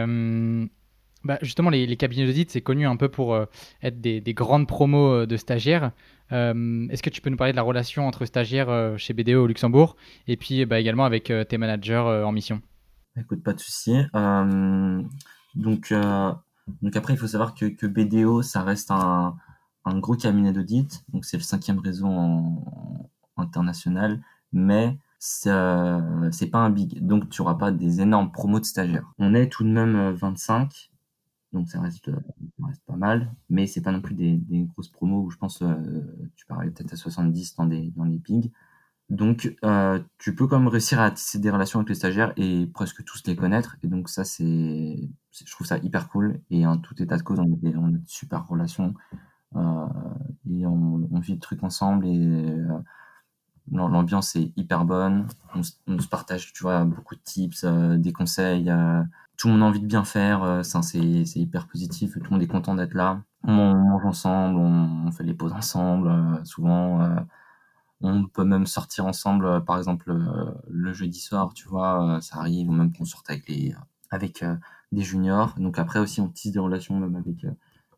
bah, 1.24 1.38
justement, 1.44 1.70
les, 1.70 1.96
cabinets 1.96 2.26
d'audit, 2.26 2.50
c'est 2.50 2.62
connu 2.62 2.88
un 2.88 2.98
peu 2.98 3.08
pour 3.08 3.38
être 3.84 4.02
des, 4.02 4.34
grandes 4.34 4.68
promos 4.68 5.28
de 5.28 5.38
stagiaires. 5.38 5.92
Est-ce 6.32 7.04
que 7.04 7.10
tu 7.10 7.22
peux 7.22 7.30
nous 7.30 7.38
parler 7.38 7.54
de 7.54 7.58
la 7.58 7.62
relation 7.62 8.08
entre 8.08 8.26
stagiaires 8.26 8.98
chez 8.98 9.14
BDO 9.14 9.44
au 9.44 9.48
Luxembourg 9.48 9.96
et 10.28 10.38
puis 10.38 10.66
bah, 10.66 10.80
également 10.80 11.06
avec 11.06 11.32
tes 11.50 11.58
managers 11.58 12.24
en 12.26 12.32
mission? 12.32 12.62
Écoute, 13.18 13.44
pas 13.44 13.54
de 13.54 13.60
souci. 13.60 13.94
Donc, 15.56 15.92
euh, 15.92 16.34
après, 16.96 17.14
il 17.14 17.18
faut 17.18 17.28
savoir 17.28 17.54
que, 17.56 17.88
BDO, 17.88 18.42
ça 18.42 18.64
reste 18.64 18.92
un, 18.92 19.36
gros 19.86 20.16
cabinet 20.16 20.54
d'audit. 20.54 21.04
Donc, 21.10 21.26
c'est 21.26 21.38
le 21.38 21.44
cinquième 21.44 21.80
réseau 21.80 22.08
international, 23.38 24.22
mais 24.54 24.98
c'est 25.20 25.52
pas 25.52 26.60
un 26.60 26.70
big. 26.70 27.06
Donc, 27.06 27.30
tu 27.30 27.42
auras 27.42 27.56
pas 27.56 27.72
des 27.72 28.02
énormes 28.02 28.32
promos 28.32 28.60
de 28.60 28.66
stagiaires. 28.66 29.12
On 29.18 29.34
est 29.34 29.50
tout 29.50 29.64
de 29.64 29.70
même 29.70 30.12
25. 30.12 30.64
Euh, 30.64 30.88
donc 31.54 31.68
ça 31.68 31.82
reste, 31.82 32.10
pas 32.88 32.96
mal, 32.96 33.36
mais 33.50 33.68
c'est 33.68 33.82
pas 33.82 33.92
non 33.92 34.00
plus 34.00 34.16
des, 34.16 34.40
grosses 34.74 34.88
promos 34.88 35.24
où 35.24 35.32
je 35.32 35.36
pense 35.36 35.62
euh, 35.62 35.76
tu 36.36 36.46
parlais 36.46 36.72
peut-être 36.72 36.94
à 36.94 36.98
70 36.98 37.56
dans 37.56 37.66
des 37.66 37.92
dans 37.92 38.04
les 38.04 38.18
bigs. 38.18 38.52
Donc, 39.12 39.54
euh, 39.66 40.00
tu 40.20 40.34
peux 40.34 40.48
quand 40.48 40.58
même 40.58 40.70
réussir 40.70 41.02
à 41.02 41.12
tisser 41.12 41.38
des 41.38 41.50
relations 41.50 41.80
avec 41.80 41.90
les 41.90 41.96
stagiaires 41.96 42.32
et 42.38 42.66
presque 42.74 43.04
tous 43.04 43.22
les 43.28 43.36
connaître. 43.36 43.76
Et 43.84 43.88
donc, 43.88 44.08
ça, 44.08 44.24
c'est, 44.24 45.10
je 45.34 45.52
trouve 45.52 45.68
ça 45.68 45.78
hyper 45.80 46.08
cool. 46.08 46.42
Et 46.50 46.66
en 46.66 46.78
tout 46.78 47.02
état 47.04 47.18
de 47.18 47.22
cause, 47.22 47.40
on 47.40 47.44
a, 47.44 47.58
des, 47.58 47.76
on 47.76 47.88
a 47.88 47.92
de 47.92 48.08
super 48.08 48.48
relations. 48.48 48.94
Euh, 49.58 49.86
et 50.50 50.66
on, 50.66 51.10
on, 51.12 51.20
vit 51.20 51.34
le 51.34 51.40
truc 51.40 51.62
ensemble 51.62 52.08
et 52.08 52.18
euh, 52.18 52.80
l'ambiance 53.72 54.36
est 54.36 54.52
hyper 54.58 54.86
bonne. 54.86 55.28
On, 55.56 55.64
se 55.64 56.08
partage, 56.08 56.54
tu 56.54 56.64
vois, 56.64 56.84
beaucoup 56.84 57.16
de 57.16 57.22
tips, 57.22 57.64
euh, 57.64 57.98
des 57.98 58.14
conseils. 58.14 58.70
Euh, 58.70 59.02
tout 59.38 59.48
le 59.48 59.54
monde 59.54 59.64
a 59.64 59.66
envie 59.66 59.80
de 59.80 59.88
bien 59.88 60.04
faire. 60.04 60.44
Euh, 60.44 60.64
c'est 60.64 61.00
hyper 61.36 61.68
positif. 61.68 62.14
Tout 62.14 62.24
le 62.24 62.30
monde 62.30 62.44
est 62.44 62.48
content 62.48 62.76
d'être 62.76 62.94
là. 62.94 63.22
On 63.44 63.52
mange 63.76 64.06
ensemble, 64.06 64.60
on, 64.60 65.08
on 65.08 65.12
fait 65.12 65.24
les 65.24 65.34
pauses 65.34 65.54
ensemble, 65.54 66.12
souvent 66.46 67.26
on 68.02 68.26
peut 68.26 68.44
même 68.44 68.66
sortir 68.66 69.06
ensemble, 69.06 69.46
euh, 69.46 69.60
par 69.60 69.78
exemple 69.78 70.12
euh, 70.12 70.52
le 70.70 70.94
jeudi 70.94 71.20
soir, 71.20 71.54
tu 71.54 71.68
vois, 71.68 72.18
euh, 72.18 72.22
ça 72.22 72.38
arrive, 72.38 72.70
ou 72.70 72.74
même 72.74 72.92
qu'on 72.94 73.06
sorte 73.06 73.30
avec 73.30 73.48
les 73.48 73.76
avec 74.10 74.44
des 74.92 75.02
juniors. 75.04 75.54
Donc 75.58 75.80
après 75.80 76.00
aussi 76.00 76.20
on 76.20 76.28
tisse 76.28 76.52
des 76.52 76.60
relations 76.60 77.00
même 77.00 77.16
avec 77.16 77.46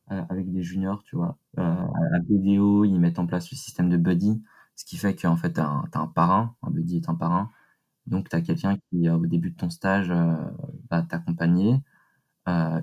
avec 0.08 0.52
des 0.52 0.62
juniors, 0.62 1.02
tu 1.04 1.16
vois. 1.16 1.38
à 1.58 2.20
BDO, 2.30 2.86
ils 2.86 3.00
mettent 3.00 3.18
en 3.18 3.26
place 3.26 3.50
le 3.50 3.58
système 3.58 3.90
de 3.90 3.98
buddy, 3.98 4.44
ce 4.76 4.86
qui 4.86 4.98
fait 4.98 5.16
qu'en 5.16 5.38
fait, 5.38 5.54
tu 5.54 5.62
as, 5.62 5.84
un 5.94 6.08
parrain, 6.08 6.56
un 6.64 6.72
buddy 6.72 6.98
est 6.98 7.10
un 7.10 7.16
parrain. 7.16 7.52
Donc, 8.08 8.30
tu 8.30 8.36
as 8.36 8.42
quelqu'un 8.42 8.78
qui, 8.90 9.10
au 9.10 9.26
début 9.28 9.52
de 9.52 9.58
ton 9.58 9.70
stage, 9.70 10.12
va 10.92 11.02
t'accompagner 11.04 11.82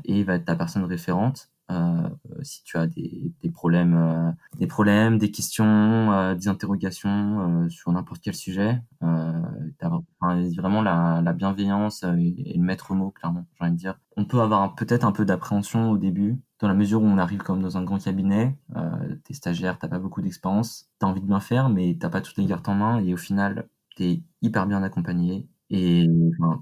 et 0.05 0.25
va 0.25 0.37
être 0.37 0.47
ta 0.47 0.57
personne 0.57 0.85
référente. 0.85 1.50
Euh, 1.71 2.09
si 2.43 2.63
tu 2.65 2.77
as 2.77 2.87
des, 2.87 3.33
problèmes, 3.53 3.95
euh, 3.95 4.33
des 4.59 4.67
problèmes, 4.67 5.19
des 5.19 5.31
questions, 5.31 6.13
euh, 6.13 6.35
des 6.35 6.49
interrogations 6.49 7.69
sur 7.69 7.93
n'importe 7.93 8.21
quel 8.23 8.35
sujet, 8.35 8.83
vraiment 9.01 10.83
la, 10.83 11.23
la 11.23 11.33
bienveillance 11.33 12.03
et, 12.03 12.55
le 12.57 12.63
maître 12.63 12.95
mot, 12.95 13.11
clairement, 13.11 13.47
j'ai 13.59 13.65
envie 13.65 13.73
de 13.73 13.79
dire. 13.79 13.99
On 14.17 14.25
peut 14.25 14.41
avoir 14.41 14.75
peut-être 14.75 15.05
un 15.05 15.13
peu 15.13 15.25
d'appréhension 15.25 15.91
au 15.91 15.99
début, 15.99 16.41
dans 16.61 16.69
la 16.69 16.75
mesure 16.75 17.03
où 17.03 17.07
on 17.07 17.19
arrive 17.19 17.43
comme 17.43 17.63
dans 17.63 17.77
un 17.79 17.85
grand 17.85 18.03
cabinet, 18.03 18.57
euh, 18.77 19.17
t'es 19.25 19.35
stagiaire, 19.35 19.79
t'as 19.79 19.89
pas 19.89 19.99
beaucoup 19.99 20.23
d'expérience, 20.23 20.91
t'as 20.99 21.07
envie 21.07 21.21
de 21.21 21.27
bien 21.27 21.41
faire, 21.41 21.69
mais 21.71 21.97
t'as 21.99 22.11
pas 22.11 22.21
toutes 22.21 22.37
les 22.37 22.47
cartes 22.47 22.69
en 22.69 22.75
main, 22.75 22.99
et 23.01 23.15
au 23.15 23.17
final, 23.17 23.69
t'es 23.97 24.23
hyper 24.43 24.67
bien 24.67 24.83
accompagné, 24.83 25.49
et 25.71 26.07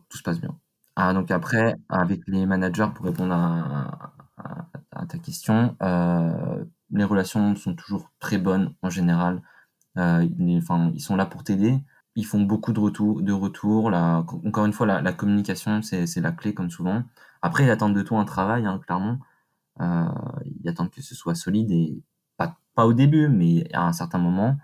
tout 0.08 0.18
se 0.18 0.22
passe 0.22 0.40
bien. 0.40 0.56
Ah, 0.96 1.14
donc 1.14 1.30
après, 1.30 1.76
avec 1.88 2.22
les 2.26 2.46
managers, 2.46 2.88
pour 2.94 3.06
répondre 3.06 3.32
à, 3.32 4.12
ta 5.08 5.18
question, 5.18 5.76
euh, 5.82 6.64
les 6.90 7.04
relations 7.04 7.54
sont 7.56 7.74
toujours 7.74 8.10
très 8.20 8.38
bonnes 8.38 8.74
en 8.82 8.90
général. 8.90 9.42
Euh, 9.96 10.26
ils, 10.38 10.62
ils 10.94 11.00
sont 11.00 11.16
là 11.16 11.26
pour 11.26 11.44
t'aider. 11.44 11.78
Ils 12.14 12.26
font 12.26 12.42
beaucoup 12.42 12.72
de 12.72 12.80
retours. 12.80 13.22
De 13.22 13.32
retour. 13.32 13.86
Encore 13.92 14.66
une 14.66 14.72
fois, 14.72 14.86
la, 14.86 15.00
la 15.02 15.12
communication, 15.12 15.82
c'est 15.82 16.20
la 16.20 16.32
clé 16.32 16.54
comme 16.54 16.70
souvent. 16.70 17.02
Après, 17.42 17.64
ils 17.64 17.70
attendent 17.70 17.94
de 17.94 18.02
toi 18.02 18.20
un 18.20 18.24
travail, 18.24 18.66
hein, 18.66 18.80
clairement. 18.84 19.18
Euh, 19.80 20.08
ils 20.60 20.68
attendent 20.68 20.90
que 20.90 21.02
ce 21.02 21.14
soit 21.14 21.34
solide 21.34 21.70
et 21.70 22.02
pas, 22.36 22.56
pas 22.74 22.86
au 22.86 22.92
début, 22.92 23.28
mais 23.28 23.72
à 23.72 23.86
un 23.86 23.92
certain 23.92 24.18
moment 24.18 24.56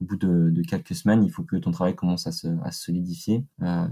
au 0.00 0.04
bout 0.04 0.16
de, 0.16 0.62
quelques 0.62 0.94
semaines, 0.94 1.24
il 1.24 1.30
faut 1.30 1.42
que 1.42 1.56
ton 1.56 1.70
travail 1.70 1.94
commence 1.94 2.26
à 2.26 2.32
se, 2.32 2.48
solidifier. 2.70 3.44
Euh, 3.62 3.88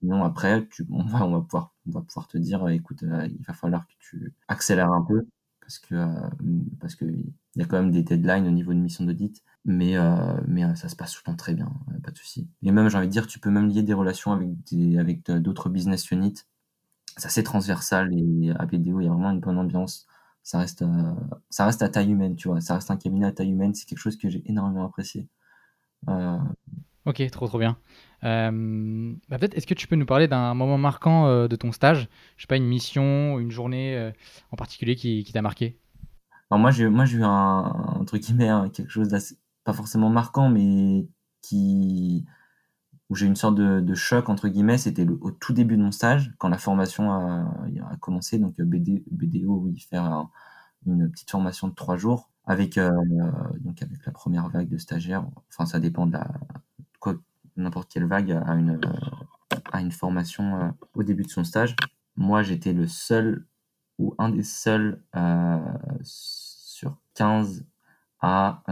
sinon, 0.00 0.24
après, 0.24 0.68
on, 0.90 1.04
va, 1.04 1.40
pouvoir, 1.40 2.28
te 2.28 2.38
dire, 2.38 2.68
écoute, 2.68 3.02
euh, 3.04 3.26
il 3.26 3.44
va 3.46 3.54
falloir 3.54 3.86
que 3.86 3.94
tu 3.98 4.34
accélères 4.48 4.92
un 4.92 5.02
peu 5.02 5.26
parce 5.66 5.78
que 5.80 5.94
euh, 5.96 6.06
parce 6.80 6.96
y 7.00 7.62
a 7.62 7.64
quand 7.64 7.76
même 7.76 7.90
des 7.90 8.02
deadlines 8.02 8.46
au 8.46 8.50
niveau 8.52 8.72
de 8.72 8.78
mission 8.78 9.04
d'audit, 9.04 9.42
mais 9.64 9.96
euh, 9.96 10.40
mais 10.46 10.64
euh, 10.64 10.74
ça 10.76 10.88
se 10.88 10.94
passe 10.96 11.12
tout 11.12 11.20
le 11.26 11.32
temps 11.32 11.36
très 11.36 11.54
bien, 11.54 11.72
pas 12.04 12.12
de 12.12 12.16
souci. 12.16 12.48
Et 12.62 12.70
même, 12.70 12.88
j'ai 12.88 12.96
envie 12.96 13.08
de 13.08 13.12
dire, 13.12 13.26
tu 13.26 13.40
peux 13.40 13.50
même 13.50 13.68
lier 13.68 13.82
des 13.82 13.92
relations 13.92 14.32
avec 14.32 14.48
des 14.70 14.98
avec 14.98 15.28
d'autres 15.30 15.68
business 15.68 16.10
units. 16.12 16.44
C'est 17.18 17.42
transversal 17.42 18.10
et 18.12 18.50
à 18.58 18.66
BDO, 18.66 19.00
il 19.00 19.04
y 19.04 19.08
a 19.08 19.10
vraiment 19.10 19.30
une 19.30 19.40
bonne 19.40 19.58
ambiance 19.58 20.06
ça 20.42 20.60
reste, 20.60 20.84
ça 21.50 21.66
reste 21.66 21.82
à 21.82 21.88
taille 21.88 22.12
humaine, 22.12 22.36
tu 22.36 22.46
vois. 22.46 22.60
Ça 22.60 22.74
reste 22.76 22.90
un 22.92 22.96
cabinet 22.96 23.26
à 23.26 23.32
taille 23.32 23.50
humaine. 23.50 23.74
C'est 23.74 23.84
quelque 23.84 23.98
chose 23.98 24.16
que 24.16 24.28
j'ai 24.28 24.42
énormément 24.48 24.86
apprécié. 24.86 25.26
Euh, 26.08 26.38
ok, 27.04 27.22
trop 27.30 27.46
trop 27.46 27.58
bien. 27.58 27.76
Euh, 28.24 29.14
bah, 29.28 29.38
peut-être, 29.38 29.56
est-ce 29.56 29.66
que 29.66 29.74
tu 29.74 29.86
peux 29.86 29.96
nous 29.96 30.06
parler 30.06 30.28
d'un 30.28 30.54
moment 30.54 30.78
marquant 30.78 31.26
euh, 31.26 31.48
de 31.48 31.56
ton 31.56 31.72
stage? 31.72 32.08
Je 32.36 32.42
sais 32.42 32.46
pas, 32.46 32.56
une 32.56 32.66
mission, 32.66 33.38
une 33.38 33.50
journée 33.50 34.12
en 34.50 34.56
particulier 34.56 34.96
qui, 34.96 35.24
t'a 35.32 35.42
marqué? 35.42 35.78
Alors 36.50 36.60
moi, 36.60 36.70
j'ai, 36.70 36.84
eu 36.84 37.22
un, 37.24 38.04
truc 38.06 38.22
qui 38.22 38.34
met 38.34 38.48
quelque 38.72 38.90
chose 38.90 39.08
d'assez, 39.08 39.36
pas 39.64 39.72
forcément 39.72 40.10
marquant, 40.10 40.48
mais 40.48 41.06
qui, 41.42 42.24
où 43.10 43.16
j'ai 43.16 43.26
une 43.26 43.36
sorte 43.36 43.56
de, 43.56 43.94
choc 43.94 44.28
entre 44.28 44.48
guillemets, 44.48 44.78
c'était 44.78 45.06
au 45.08 45.30
tout 45.30 45.52
début 45.52 45.76
de 45.76 45.82
mon 45.82 45.92
stage, 45.92 46.32
quand 46.38 46.48
la 46.48 46.58
formation 46.58 47.12
a, 47.12 47.96
commencé, 48.00 48.38
donc 48.38 48.54
BDO, 48.60 49.60
oui, 49.64 49.78
faire 49.90 50.28
une 50.86 51.10
petite 51.10 51.30
formation 51.30 51.68
de 51.68 51.74
trois 51.74 51.96
jours 51.96 52.30
avec 52.46 52.78
euh, 52.78 52.90
donc 53.60 53.82
avec 53.82 54.04
la 54.06 54.12
première 54.12 54.48
vague 54.48 54.68
de 54.68 54.78
stagiaires. 54.78 55.26
Enfin, 55.48 55.66
ça 55.66 55.80
dépend 55.80 56.06
de 56.06 56.18
n'importe 57.56 57.90
quelle 57.90 58.06
vague 58.06 58.30
a 58.32 58.54
une 58.54 58.80
a 59.72 59.80
une 59.80 59.92
formation 59.92 60.60
euh, 60.60 60.68
au 60.94 61.02
début 61.02 61.24
de 61.24 61.30
son 61.30 61.44
stage. 61.44 61.74
Moi, 62.16 62.42
j'étais 62.42 62.72
le 62.72 62.86
seul 62.86 63.44
ou 63.98 64.14
un 64.18 64.28
des 64.28 64.42
seuls 64.42 65.00
euh, 65.16 65.58
sur 66.02 66.96
15 67.14 67.64
à 68.20 68.62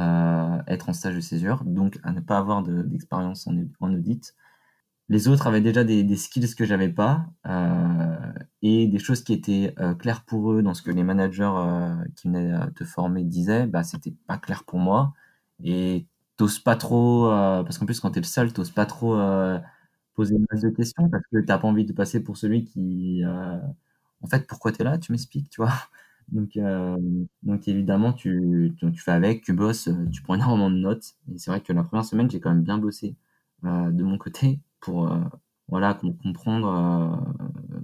être 0.67 0.89
en 0.89 0.93
stage 0.93 1.15
de 1.15 1.21
césure, 1.21 1.63
donc 1.65 2.01
à 2.03 2.13
ne 2.13 2.21
pas 2.21 2.39
avoir 2.39 2.63
d'expérience 2.63 3.47
en, 3.47 3.55
en, 3.81 3.95
audit. 3.95 4.35
Les 5.11 5.29
autres 5.29 5.47
avaient 5.47 5.61
déjà 5.61 5.85
des, 5.85 6.17
skills 6.17 6.55
que 6.55 6.65
j'avais 6.65 6.89
pas 6.89 7.27
euh, 7.47 8.33
et 8.63 8.87
des 8.87 8.99
choses 8.99 9.23
qui 9.23 9.35
étaient 9.35 9.75
euh, 9.79 9.95
claires 9.95 10.25
pour 10.25 10.53
eux 10.53 10.63
dans 10.63 10.73
ce 10.73 10.81
que 10.83 10.91
les 10.91 11.03
managers 11.05 11.43
euh, 11.45 11.95
qui 12.17 12.29
venaient 12.29 12.55
te 12.75 12.85
former 12.85 13.23
disaient, 13.23 13.67
bah 13.67 13.83
c'était 13.85 14.15
pas 14.27 14.39
clair 14.39 14.65
pour 14.65 14.79
moi 14.79 15.13
et 15.63 16.07
t'oses 16.37 16.59
pas 16.59 16.77
trop 16.77 17.29
parce 17.29 17.79
qu'en 17.79 17.87
plus 17.87 18.01
quand 18.01 18.11
t'es 18.13 18.21
le 18.21 18.25
seul, 18.27 18.53
t'oses 18.53 18.71
pas 18.71 18.87
trop 18.87 19.17
poser 20.15 20.37
une 20.37 20.47
masse 20.51 20.63
de 20.63 20.71
questions 20.71 21.09
parce 21.11 21.25
que 21.31 21.39
t'as 21.41 21.59
pas 21.59 21.69
envie 21.69 21.85
de 21.85 21.93
passer 21.93 22.23
pour 22.23 22.37
celui 22.39 22.65
qui 22.65 23.23
en 24.23 24.27
fait 24.29 24.47
pourquoi 24.47 24.73
t'es 24.73 24.85
là, 24.85 24.99
tu 24.99 25.13
m'expliques, 25.13 25.51
tu 25.51 25.61
vois. 25.61 25.73
Donc, 26.29 26.59
donc 27.43 27.69
évidemment, 27.69 28.13
tu, 28.15 28.75
tu, 28.79 28.99
fais 28.99 29.13
avec, 29.13 29.43
tu 29.43 29.53
bosses, 29.53 29.91
tu 30.13 30.23
prends 30.23 30.35
énormément 30.37 30.71
de 30.71 30.77
notes. 30.77 31.15
Et 31.33 31.39
c'est 31.39 31.51
vrai 31.51 31.61
que 31.61 31.73
la 31.73 31.85
première 31.85 32.05
semaine, 32.05 32.31
j'ai 32.31 32.41
quand 32.41 32.51
même 32.51 32.63
bien 32.63 32.79
bossé 32.79 33.17
de 33.63 34.03
mon 34.03 34.19
côté 34.19 34.61
pour 34.85 35.09
euh, 35.09 36.13
comprendre 36.23 36.69
euh, 36.69 37.77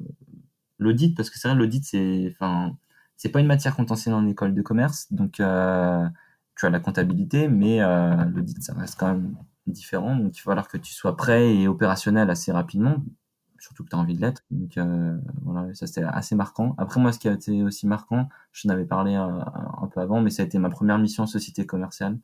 l'audit 0.79 1.17
parce 1.17 1.31
que 1.31 1.39
c'est 1.39 1.49
vrai 1.49 1.57
l'audit 1.57 1.85
c'est 1.85 2.29
enfin 2.31 2.77
c'est 3.17 3.31
pas 3.31 3.41
une 3.41 3.47
matière 3.47 3.75
qu'on 3.75 3.87
t'enseigne 3.87 4.13
en 4.13 4.27
école 4.27 4.55
de 4.55 4.63
commerce 4.63 5.11
donc 5.11 5.41
euh, 5.41 6.07
tu 6.57 6.67
as 6.67 6.71
la 6.71 6.79
comptabilité 6.79 7.49
mais 7.49 7.81
l'audit 8.27 8.63
ça 8.63 8.75
reste 8.75 8.99
quand 8.99 9.09
même 9.09 9.35
différent 9.67 10.15
donc 10.15 10.37
il 10.37 10.41
va 10.41 10.51
falloir 10.51 10.69
que 10.69 10.77
tu 10.77 10.93
sois 10.93 11.17
prêt 11.17 11.57
et 11.57 11.69
opérationnel 11.69 12.29
assez 12.29 12.53
rapidement 12.53 13.03
surtout 13.59 13.85
que 13.85 13.91
tu 13.91 13.97
as 13.97 13.99
envie 13.99 14.15
de 14.15 14.21
l'être 14.21 14.43
donc 14.51 14.79
voilà 15.43 15.75
ça 15.75 15.87
c'était 15.87 16.03
assez 16.03 16.35
marquant. 16.35 16.75
Après 16.79 17.01
moi 17.01 17.13
ce 17.13 17.19
qui 17.19 17.29
a 17.29 17.33
été 17.33 17.63
aussi 17.63 17.87
marquant 17.87 18.29
je 18.53 18.69
n'avais 18.69 18.85
parlé 18.85 19.15
un 19.15 19.89
peu 19.93 20.01
avant 20.01 20.21
mais 20.21 20.31
ça 20.31 20.43
a 20.43 20.47
été 20.47 20.59
ma 20.59 20.71
première 20.71 20.99
mission 20.99 21.23
en 21.23 21.27
société 21.27 21.65
commerciale 21.67 22.19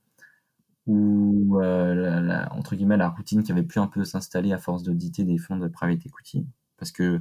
ou 0.86 1.60
euh, 1.60 2.20
la, 2.20 2.52
entre 2.52 2.76
guillemets 2.76 2.96
la 2.96 3.08
routine 3.08 3.42
qui 3.42 3.52
avait 3.52 3.62
pu 3.62 3.78
un 3.78 3.86
peu 3.88 4.04
s'installer 4.04 4.52
à 4.52 4.58
force 4.58 4.82
d'auditer 4.82 5.24
des 5.24 5.38
fonds 5.38 5.56
de 5.56 5.68
private 5.68 6.06
equity. 6.06 6.46
Parce 6.78 6.92
que 6.92 7.20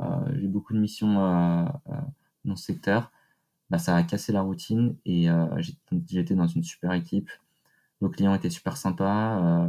euh, 0.00 0.04
j'ai 0.34 0.48
beaucoup 0.48 0.72
de 0.72 0.78
missions 0.78 1.20
euh, 1.20 1.64
dans 2.44 2.56
ce 2.56 2.64
secteur. 2.64 3.12
Bah, 3.70 3.78
ça 3.78 3.96
a 3.96 4.02
cassé 4.02 4.32
la 4.32 4.42
routine 4.42 4.96
et 5.06 5.28
j'étais 6.08 6.34
dans 6.34 6.46
une 6.46 6.62
super 6.62 6.92
équipe. 6.92 7.30
Nos 8.00 8.10
clients 8.10 8.34
étaient 8.34 8.50
super 8.50 8.76
sympas 8.76 9.68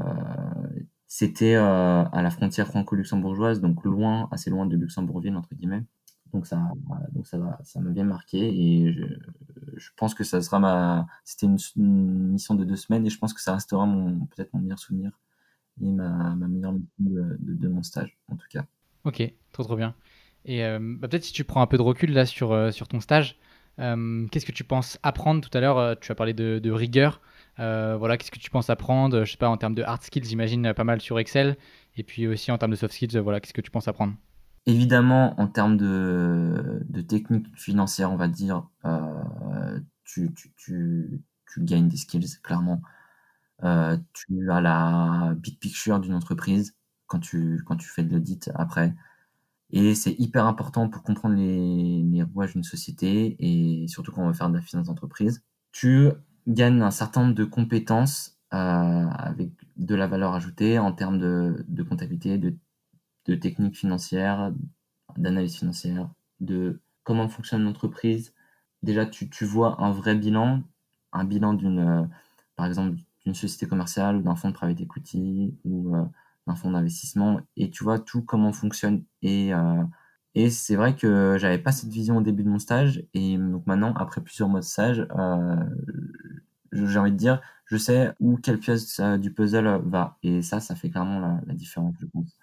c'était 1.08 1.56
à 1.56 2.22
la 2.22 2.32
frontière 2.32 2.68
franco-luxembourgeoise 2.68 3.62
donc 3.62 3.84
loin 3.86 4.28
assez 4.32 4.50
loin 4.50 4.66
de 4.66 4.76
Luxembourgville 4.76 5.36
entre 5.36 5.54
guillemets 5.54 5.84
donc 6.34 6.48
ça 6.48 6.58
va 7.38 7.60
ça 7.64 7.80
m'a 7.80 7.92
bien 7.92 8.04
marqué 8.04 8.40
et 8.40 8.92
je, 9.78 9.90
pense 9.96 10.16
que 10.16 10.24
ça 10.24 10.42
sera 10.42 10.60
ma. 10.60 11.06
C'était 11.24 11.46
une, 11.46 12.32
mission 12.32 12.56
de 12.56 12.64
deux 12.64 12.76
semaines 12.76 13.06
et 13.06 13.10
je 13.10 13.20
pense 13.20 13.34
que 13.34 13.42
ça 13.42 13.54
restera 13.54 13.86
mon 13.86 14.26
peut-être 14.26 14.52
mon 14.54 14.60
meilleur 14.60 14.80
souvenir 14.80 15.12
et 15.82 15.92
ma, 15.92 16.36
meilleure 16.36 16.74
mission 16.74 16.90
de, 17.00 17.68
mon 17.68 17.84
stage 17.84 18.18
en 18.30 18.36
tout 18.36 18.48
cas. 18.50 18.66
Ok, 19.04 19.22
trop 19.52 19.64
trop 19.64 19.76
bien. 19.76 19.94
Et 20.46 20.64
euh, 20.66 20.80
bah, 20.82 21.08
peut-être 21.08 21.24
si 21.24 21.34
tu 21.34 21.44
prends 21.44 21.62
un 21.62 21.68
peu 21.68 21.78
de 21.78 21.84
recul 21.84 22.12
là 22.12 22.26
sur, 22.26 22.52
euh, 22.52 22.72
ton 22.90 23.00
stage, 23.00 23.38
euh, 23.80 24.28
qu'est-ce 24.32 24.46
que 24.46 24.52
tu 24.52 24.64
penses 24.64 25.00
apprendre 25.04 25.48
tout 25.48 25.56
à 25.56 25.62
l'heure? 25.62 26.00
Tu 26.00 26.12
as 26.12 26.16
parlé 26.16 26.34
de, 26.34 26.60
de 26.60 26.72
rigueur. 26.72 27.22
voilà, 27.58 28.18
qu'est-ce 28.18 28.32
que 28.32 28.40
tu 28.40 28.50
penses 28.50 28.70
apprendre? 28.72 29.24
Je 29.24 29.32
sais 29.32 29.38
pas 29.38 29.50
en 29.50 29.58
termes 29.58 29.76
de 29.76 29.84
hard 29.84 30.02
skills, 30.02 30.26
j'imagine 30.26 30.74
pas 30.74 30.84
mal 30.84 31.00
sur 31.00 31.20
Excel, 31.20 31.58
et 31.96 32.04
puis 32.04 32.28
aussi 32.28 32.52
en 32.52 32.58
termes 32.58 32.72
de 32.72 32.76
soft 32.76 32.94
skills. 32.94 33.20
Voilà, 33.20 33.40
qu'est-ce 33.40 33.54
que 33.54 33.62
tu 33.62 33.72
penses 33.72 33.88
apprendre? 33.88 34.16
Évidemment, 34.66 35.40
en 35.40 35.48
termes 35.48 35.76
de, 35.76 36.86
technique 37.08 37.48
financière, 37.58 38.12
on 38.12 38.16
va 38.16 38.30
dire, 38.30 38.66
euh, 38.86 39.80
tu, 40.06 40.32
gagnes 41.58 41.90
des 41.90 41.98
skills, 41.98 42.40
clairement. 42.42 42.82
Euh, 43.64 43.98
tu 44.14 44.52
as 44.52 44.62
la 44.62 45.34
big 45.38 45.60
picture 45.60 46.00
d'une 46.00 46.14
entreprise 46.14 46.76
quand 47.08 47.20
tu, 47.20 47.60
fais 47.82 48.04
de 48.04 48.14
l'audit 48.14 48.52
après. 48.56 48.96
Et 49.72 49.96
c'est 49.96 50.14
hyper 50.20 50.46
important 50.46 50.90
pour 50.90 51.04
comprendre 51.04 51.36
les, 51.36 52.24
rouages 52.24 52.54
d'une 52.54 52.64
société 52.64 53.36
et 53.40 53.88
surtout 53.88 54.12
quand 54.12 54.24
on 54.24 54.28
va 54.28 54.34
faire 54.34 54.50
de 54.50 54.56
la 54.56 54.62
finance 54.62 54.88
d'entreprise. 54.88 55.44
Tu 55.74 56.10
gagnes 56.48 56.82
un 56.82 56.92
certain 56.92 57.24
nombre 57.24 57.36
de 57.36 57.46
compétences 57.46 58.38
euh, 58.54 58.58
avec 58.58 59.52
de 59.78 59.96
la 59.96 60.08
valeur 60.08 60.34
ajoutée 60.34 60.80
en 60.80 60.94
termes 60.94 61.20
de, 61.20 61.66
de 61.68 61.84
comptabilité, 61.84 62.38
de 62.38 62.56
de 63.26 63.36
techniques 63.36 63.78
financières, 63.78 64.54
d'analyse 65.18 65.56
financière, 65.58 66.10
de 66.40 66.82
comment 67.04 67.28
fonctionne 67.30 67.64
l'entreprise. 67.64 68.34
Déjà, 68.82 69.06
tu, 69.06 69.30
tu, 69.30 69.46
vois 69.46 69.82
un 69.82 69.92
vrai 69.92 70.16
bilan, 70.16 70.64
un 71.14 71.24
bilan 71.26 71.54
d'une, 71.54 71.80
euh, 71.80 72.04
par 72.56 72.66
exemple, 72.66 72.98
d'une 73.26 73.36
société 73.36 73.68
commerciale 73.68 74.18
ou 74.18 74.22
d'un 74.22 74.36
fonds 74.36 74.50
de 74.50 74.54
private 74.54 74.82
equity 74.82 75.58
ou 75.64 75.96
euh, 75.96 76.04
d'un 76.48 76.56
fonds 76.56 76.72
d'investissement 76.72 77.40
et 77.56 77.70
tu 77.72 77.84
vois 77.84 78.00
tout 78.00 78.24
comment 78.24 78.52
fonctionne. 78.54 79.04
Et, 79.22 79.54
euh, 79.54 79.84
et 80.36 80.50
c'est 80.50 80.76
vrai 80.76 80.96
que 80.96 81.38
j'avais 81.40 81.60
pas 81.60 81.72
cette 81.72 81.90
vision 81.92 82.18
au 82.18 82.22
début 82.22 82.44
de 82.44 82.50
mon 82.50 82.60
stage 82.60 83.06
et 83.14 83.38
donc 83.38 83.66
maintenant, 83.68 83.94
après 83.96 84.22
plusieurs 84.22 84.50
mois 84.50 84.60
de 84.62 84.66
stage, 84.66 85.08
j'ai 86.74 87.00
envie 87.00 87.12
de 87.12 87.18
dire, 87.18 87.42
je 87.66 87.78
sais 87.78 88.14
où 88.20 88.38
quelle 88.38 88.60
pièce 88.60 89.00
du 89.20 89.32
puzzle 89.32 89.82
va. 89.86 90.18
Et 90.24 90.42
ça, 90.42 90.60
ça 90.60 90.76
fait 90.76 90.90
clairement 90.90 91.20
la, 91.20 91.40
la 91.46 91.54
différence, 91.54 91.96
je 92.00 92.08
pense. 92.08 92.36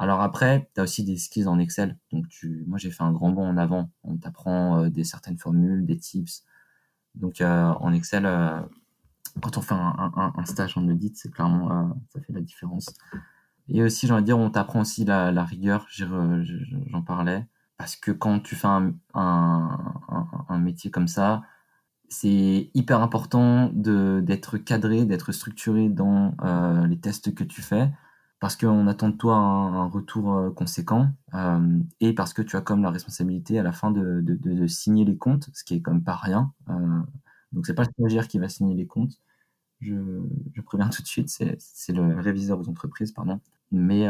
Alors 0.00 0.22
après, 0.22 0.70
tu 0.74 0.80
as 0.80 0.84
aussi 0.84 1.04
des 1.04 1.18
skills 1.18 1.46
en 1.46 1.58
Excel. 1.58 1.98
Donc 2.10 2.24
moi 2.66 2.78
j'ai 2.78 2.90
fait 2.90 3.02
un 3.02 3.12
grand 3.12 3.32
bond 3.32 3.46
en 3.46 3.58
avant. 3.58 3.90
On 4.02 4.16
t'apprend 4.16 4.84
euh, 4.84 4.88
des 4.88 5.04
certaines 5.04 5.36
formules, 5.36 5.84
des 5.84 5.98
tips. 5.98 6.42
Donc 7.14 7.42
euh, 7.42 7.66
en 7.66 7.92
Excel, 7.92 8.24
euh, 8.24 8.60
quand 9.42 9.58
on 9.58 9.60
fait 9.60 9.74
un, 9.74 10.44
stage 10.46 10.78
en 10.78 10.88
audit, 10.88 11.14
c'est 11.18 11.30
clairement 11.30 11.94
ça 12.08 12.20
fait 12.22 12.32
la 12.32 12.40
différence. 12.40 12.94
Et 13.68 13.82
aussi, 13.82 14.06
j'ai 14.06 14.14
envie 14.14 14.22
de 14.22 14.26
dire, 14.26 14.38
on 14.38 14.48
t'apprend 14.48 14.80
aussi 14.80 15.04
la, 15.04 15.44
rigueur. 15.44 15.86
J'en 15.90 17.02
parlais 17.02 17.46
parce 17.76 17.94
que 17.94 18.10
quand 18.10 18.40
tu 18.40 18.56
fais 18.56 18.68
un, 18.68 20.58
métier 20.58 20.90
comme 20.90 21.08
ça, 21.08 21.42
c'est 22.08 22.70
hyper 22.72 23.02
important 23.02 23.70
d'être 23.74 24.56
cadré, 24.56 25.04
d'être 25.04 25.32
structuré 25.32 25.90
dans 25.90 26.34
les 26.88 26.98
tests 26.98 27.34
que 27.34 27.44
tu 27.44 27.60
fais 27.60 27.90
parce 28.40 28.56
qu'on 28.56 28.86
attend 28.86 29.10
de 29.10 29.16
toi 29.16 29.36
un, 29.36 29.86
retour 29.88 30.54
conséquent 30.54 31.10
et 32.00 32.14
parce 32.14 32.32
que 32.32 32.42
tu 32.42 32.56
as 32.56 32.62
comme 32.62 32.82
la 32.82 32.90
responsabilité 32.90 33.58
à 33.58 33.62
la 33.62 33.72
fin 33.72 33.90
de, 33.90 34.66
signer 34.66 35.04
les 35.04 35.16
comptes, 35.16 35.50
ce 35.52 35.62
qui 35.62 35.74
est 35.74 35.82
comme 35.82 36.02
pas 36.02 36.16
rien. 36.16 36.52
donc 37.52 37.66
c'est 37.66 37.74
pas 37.74 37.84
le 37.84 37.90
stagiaire 37.92 38.28
qui 38.28 38.38
va 38.38 38.48
signer 38.48 38.74
les 38.74 38.86
comptes. 38.86 39.20
Je, 39.80 39.94
préviens 40.64 40.88
tout 40.88 41.02
de 41.02 41.06
suite, 41.06 41.28
c'est 41.28 41.92
le 41.92 42.20
réviseur 42.20 42.58
aux 42.58 42.68
entreprises, 42.68 43.12
pardon. 43.12 43.40
Mais, 43.72 44.06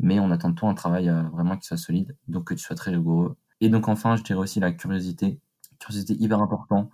mais 0.00 0.18
on 0.18 0.30
attend 0.32 0.50
de 0.50 0.54
toi 0.56 0.68
un 0.68 0.74
travail 0.74 1.08
vraiment 1.32 1.56
qui 1.56 1.66
soit 1.66 1.76
solide, 1.76 2.16
donc 2.26 2.48
que 2.48 2.54
tu 2.54 2.64
sois 2.64 2.76
très 2.76 2.90
rigoureux. 2.90 3.36
Et 3.60 3.68
donc 3.68 3.86
enfin, 3.86 4.16
je 4.16 4.24
dirais 4.24 4.40
aussi 4.40 4.58
la 4.58 4.72
curiosité. 4.72 5.38
Curiosité 5.78 6.14
hyper 6.20 6.40
important 6.40 6.90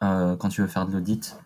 quand 0.00 0.48
tu 0.48 0.62
veux 0.62 0.66
faire 0.66 0.86
de 0.86 0.92
l'audit 0.92 1.36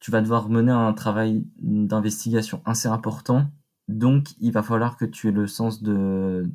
tu 0.00 0.10
vas 0.10 0.22
devoir 0.22 0.48
mener 0.48 0.72
un 0.72 0.92
travail 0.94 1.46
d'investigation 1.58 2.62
assez 2.64 2.88
important. 2.88 3.50
Donc, 3.88 4.28
il 4.40 4.52
va 4.52 4.62
falloir 4.62 4.96
que 4.96 5.04
tu 5.04 5.28
aies 5.28 5.32
le 5.32 5.46
sens 5.46 5.82
de, 5.82 6.50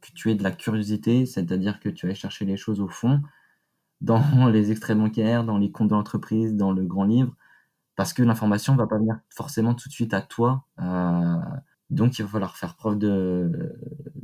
que 0.00 0.12
tu 0.14 0.30
aies 0.30 0.34
de 0.36 0.42
la 0.42 0.52
curiosité, 0.52 1.26
c'est-à-dire 1.26 1.80
que 1.80 1.88
tu 1.88 2.06
vas 2.06 2.14
chercher 2.14 2.44
les 2.44 2.56
choses 2.56 2.80
au 2.80 2.88
fond, 2.88 3.22
dans 4.00 4.20
les 4.48 4.70
extraits 4.70 4.96
bancaires, 4.96 5.44
dans 5.44 5.58
les 5.58 5.70
comptes 5.72 5.88
de 5.88 5.94
l'entreprise, 5.94 6.54
dans 6.54 6.72
le 6.72 6.84
grand 6.84 7.04
livre, 7.04 7.34
parce 7.96 8.12
que 8.12 8.22
l'information 8.22 8.74
ne 8.74 8.78
va 8.78 8.86
pas 8.86 8.98
venir 8.98 9.18
forcément 9.30 9.74
tout 9.74 9.88
de 9.88 9.94
suite 9.94 10.14
à 10.14 10.22
toi. 10.22 10.64
Euh, 10.80 11.36
donc, 11.90 12.18
il 12.18 12.22
va 12.22 12.28
falloir 12.28 12.56
faire 12.56 12.76
preuve 12.76 12.98
de, 12.98 13.76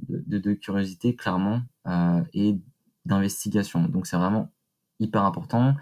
de, 0.09 0.53
curiosité, 0.53 1.17
clairement, 1.17 1.63
euh, 1.87 2.23
et 2.35 2.59
d'investigation. 3.07 3.89
Donc, 3.89 4.07
c'est 4.07 4.17
vraiment 4.17 4.53
hyper 5.01 5.25
important. 5.25 5.75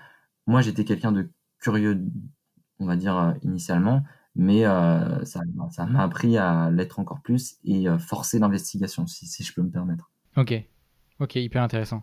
Moi, 0.47 0.62
j'étais 0.62 0.85
quelqu'un 0.85 1.12
de 1.12 1.30
curieux, 1.61 2.02
on 2.79 2.87
va 2.87 2.97
dire, 2.97 3.17
euh, 3.17 3.33
initialement, 3.43 4.02
mais 4.35 4.64
euh, 4.64 5.25
ça 5.25 5.40
ça 5.71 5.87
m'a 5.87 6.02
appris 6.02 6.38
à 6.38 6.71
l'être 6.71 6.99
encore 6.99 7.21
plus 7.21 7.59
et 7.64 7.88
euh, 7.88 7.99
forcer 7.99 8.38
l'investigation, 8.38 9.07
si, 9.07 9.26
si, 9.26 9.45
je 9.45 9.55
peux 9.55 9.62
me 9.62 9.71
permettre. 9.71 10.11
Ok, 10.37 10.55
ok, 11.21 11.37
hyper 11.37 11.62
intéressant. 11.62 12.02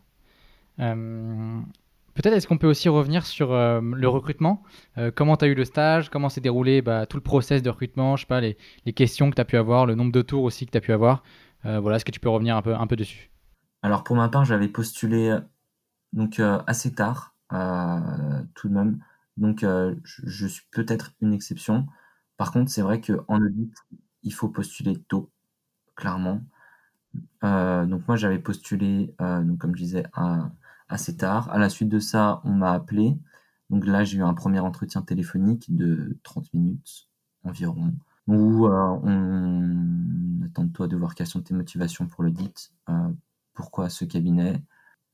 Peut-être 0.77 2.33
est-ce 2.33 2.47
qu'on 2.47 2.57
peut 2.57 2.67
aussi 2.67 2.89
revenir 2.89 3.25
sur 3.25 3.51
le 3.51 4.07
recrutement? 4.07 4.63
Comment 5.15 5.37
tu 5.37 5.45
as 5.45 5.47
eu 5.47 5.55
le 5.55 5.65
stage? 5.65 6.09
Comment 6.09 6.29
s'est 6.29 6.41
déroulé 6.41 6.83
bah, 6.83 7.07
tout 7.07 7.17
le 7.17 7.23
process 7.23 7.63
de 7.63 7.69
recrutement? 7.69 8.15
Je 8.15 8.21
sais 8.21 8.27
pas, 8.27 8.41
les, 8.41 8.57
les 8.85 8.93
questions 8.93 9.29
que 9.31 9.35
tu 9.35 9.41
as 9.41 9.45
pu 9.45 9.57
avoir, 9.57 9.87
le 9.87 9.95
nombre 9.95 10.11
de 10.11 10.21
tours 10.21 10.43
aussi 10.43 10.67
que 10.67 10.71
tu 10.71 10.77
as 10.77 10.81
pu 10.81 10.93
avoir. 10.93 11.23
voilà, 11.63 11.95
est-ce 11.95 12.05
que 12.05 12.11
tu 12.11 12.19
peux 12.19 12.29
revenir 12.29 12.55
un 12.55 12.61
peu, 12.61 12.75
un 12.75 12.85
peu 12.85 12.95
dessus? 12.95 13.31
Alors 13.81 14.03
pour 14.03 14.15
ma 14.15 14.29
part, 14.29 14.45
j'avais 14.45 14.67
postulé 14.67 15.35
donc 16.13 16.39
assez 16.67 16.93
tard, 16.93 17.35
tout 17.49 18.69
de 18.69 18.73
même. 18.73 18.99
Donc, 19.37 19.63
euh, 19.63 19.95
je, 20.03 20.47
suis 20.47 20.65
peut-être 20.71 21.13
une 21.21 21.33
exception. 21.33 21.87
Par 22.37 22.51
contre, 22.51 22.71
c'est 22.71 22.81
vrai 22.81 23.01
qu'en 23.01 23.41
audit, 23.41 23.73
il 24.23 24.33
faut 24.33 24.49
postuler 24.49 24.97
tôt, 25.07 25.31
clairement. 25.95 26.41
Euh, 27.43 27.85
donc, 27.85 28.07
moi, 28.07 28.17
j'avais 28.17 28.39
postulé, 28.39 29.15
euh, 29.21 29.55
comme 29.57 29.75
je 29.75 29.83
disais, 29.83 30.03
assez 30.89 31.17
tard. 31.17 31.49
À 31.51 31.59
la 31.59 31.69
suite 31.69 31.89
de 31.89 31.99
ça, 31.99 32.41
on 32.43 32.51
m'a 32.51 32.73
appelé. 32.73 33.17
Donc 33.69 33.85
là, 33.85 34.03
j'ai 34.03 34.17
eu 34.17 34.23
un 34.23 34.33
premier 34.33 34.59
entretien 34.59 35.01
téléphonique 35.01 35.75
de 35.75 36.17
30 36.23 36.53
minutes 36.53 37.07
environ, 37.43 37.93
où 38.27 38.67
on 38.67 40.41
attend 40.45 40.63
de 40.65 40.71
toi 40.71 40.87
de 40.87 40.95
voir 40.97 41.15
quelles 41.15 41.27
sont 41.27 41.41
tes 41.41 41.53
motivations 41.53 42.07
pour 42.07 42.23
l'audit, 42.23 42.73
pourquoi 43.53 43.89
ce 43.89 44.05
cabinet, 44.05 44.63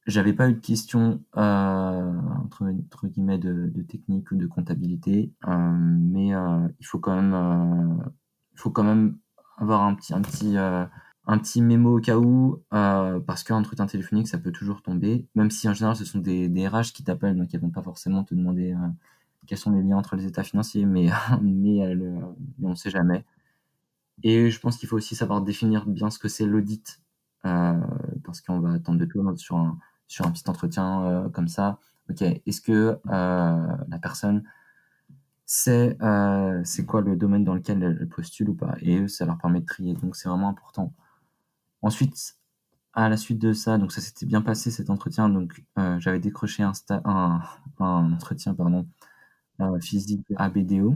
j'avais 0.05 0.33
pas 0.33 0.50
eu 0.50 0.53
de 0.53 0.60
questions 0.60 1.24
euh, 1.38 2.22
entre, 2.43 3.07
guillemets 3.07 3.38
de, 3.38 3.81
technique 3.83 4.31
ou 4.31 4.36
de 4.36 4.48
comptabilité, 4.48 5.31
euh, 5.48 5.51
mais 5.51 6.36
euh, 6.36 6.67
il 6.79 6.86
faut 6.86 7.00
quand 7.00 7.15
même, 7.15 7.33
avoir 9.57 9.83
un 9.83 9.95
petit, 9.95 10.13
un 10.13 10.22
petit, 10.22 10.57
un 10.57 11.38
petit 11.38 11.62
mémo 11.62 11.98
au 11.98 12.01
cas 12.01 12.17
où, 12.17 12.62
parce 12.69 13.43
qu'un 13.43 13.55
entretien 13.55 13.86
téléphonique 13.86 14.27
ça 14.27 14.38
peut 14.38 14.51
toujours 14.51 14.81
tomber, 14.81 15.27
même 15.36 15.51
si 15.51 15.69
en 15.69 15.74
général 15.74 15.95
ce 15.95 16.05
sont 16.05 16.19
des, 16.19 16.50
des 16.50 16.67
RH 16.67 16.93
qui 16.93 17.03
t'appellent, 17.03 17.38
donc 17.38 17.53
ils 17.53 17.60
vont 17.60 17.69
pas 17.69 17.83
forcément 17.83 18.24
te 18.24 18.36
demander 18.36 18.75
quels 19.48 19.57
sont 19.57 19.72
les 19.72 19.83
liens 19.83 19.98
entre 19.98 20.15
les 20.15 20.25
états 20.25 20.44
financiers, 20.44 20.85
mais 20.85 21.09
mais, 21.42 21.96
mais 21.96 22.68
on 22.68 22.72
ne 22.72 22.75
sait 22.75 22.89
jamais. 22.89 23.25
Et 24.24 24.51
je 24.51 24.59
pense 24.59 24.77
qu'il 24.77 24.89
faut 24.89 24.98
aussi 24.98 25.16
savoir 25.16 25.42
définir 25.42 25.85
bien 25.85 26.09
ce 26.09 26.20
que 26.20 26.27
c'est 26.27 26.46
l'audit, 26.46 27.01
parce 27.44 28.42
qu'on 28.46 28.59
va 28.59 28.74
attendre 28.74 29.00
de 29.00 29.05
tout 29.05 29.37
sur 29.37 29.57
un 29.57 29.77
sur 30.14 30.28
un 30.28 30.32
petit 30.32 30.48
entretien 30.48 31.06
euh, 31.06 31.30
comme 31.30 31.48
ça. 31.48 31.80
Ok, 32.10 32.22
est-ce 32.22 32.62
que 32.62 33.00
euh, 33.10 33.68
la 33.88 34.00
personne 34.00 34.44
sait 35.46 35.98
euh, 36.04 36.62
c'est 36.64 36.86
quoi 36.86 37.02
le 37.02 37.16
domaine 37.16 37.44
dans 37.44 37.56
lequel 37.56 37.82
elle 37.82 38.08
postule 38.10 38.50
ou 38.50 38.54
pas? 38.54 38.76
Et 38.82 39.00
eux, 39.00 39.08
ça 39.08 39.26
leur 39.26 39.40
permet 39.40 39.62
de 39.62 39.66
trier. 39.66 39.96
Donc 39.96 40.16
c'est 40.16 40.30
vraiment 40.30 40.50
important. 40.50 40.94
Ensuite, 41.82 42.38
à 42.94 43.10
la 43.10 43.18
suite 43.18 43.40
de 43.40 43.54
ça, 43.54 43.80
donc 43.80 43.92
ça 43.92 44.02
s'était 44.02 44.28
bien 44.28 44.42
passé 44.44 44.70
cet 44.70 44.92
entretien. 44.92 45.30
Donc 45.30 45.64
j'avais 46.00 46.20
décroché 46.20 46.62
un, 46.64 47.42
entretien 47.80 48.54
pardon, 48.54 48.88
physique 49.82 50.28
à 50.38 50.50
BDO. 50.50 50.96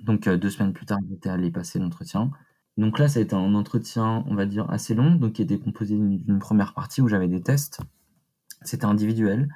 Donc 0.00 0.28
deux 0.28 0.50
semaines 0.50 0.74
plus 0.74 0.86
tard, 0.86 0.98
j'étais 1.08 1.30
allé 1.30 1.50
passer 1.50 1.78
l'entretien. 1.78 2.30
Donc 2.76 2.98
là, 2.98 3.08
ça 3.08 3.20
a 3.20 3.22
été 3.22 3.34
un 3.34 3.54
entretien, 3.54 4.24
on 4.28 4.34
va 4.34 4.44
dire, 4.44 4.70
assez 4.70 4.94
long, 4.94 5.14
donc 5.14 5.34
qui 5.34 5.42
était 5.42 5.58
composé 5.58 5.96
d'une 5.96 6.38
première 6.38 6.74
partie 6.74 7.00
où 7.00 7.08
j'avais 7.08 7.28
des 7.28 7.40
tests. 7.42 7.80
C'était 8.66 8.84
individuel. 8.84 9.48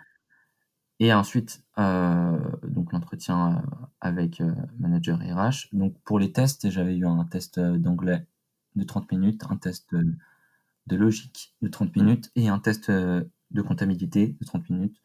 Et 1.01 1.15
ensuite, 1.15 1.63
euh, 1.79 2.39
donc 2.63 2.93
l'entretien 2.93 3.57
euh, 3.57 3.87
avec 4.01 4.41
euh, 4.43 4.53
manager 4.79 5.19
RH. 5.19 5.69
Donc 5.73 5.95
pour 6.05 6.19
les 6.19 6.31
tests, 6.31 6.69
j'avais 6.71 6.95
eu 6.95 7.07
un 7.07 7.25
test 7.25 7.59
d'anglais 7.59 8.27
de 8.77 8.85
30 8.85 9.11
minutes, 9.11 9.43
un 9.49 9.57
test 9.57 9.95
de 9.95 10.97
logique 10.97 11.55
de 11.63 11.69
30 11.69 11.97
minutes 11.97 12.31
et 12.37 12.49
un 12.49 12.59
test 12.59 12.91
de 12.91 13.63
comptabilité 13.63 14.37
de 14.39 14.45
30 14.45 14.69
minutes. 14.69 14.97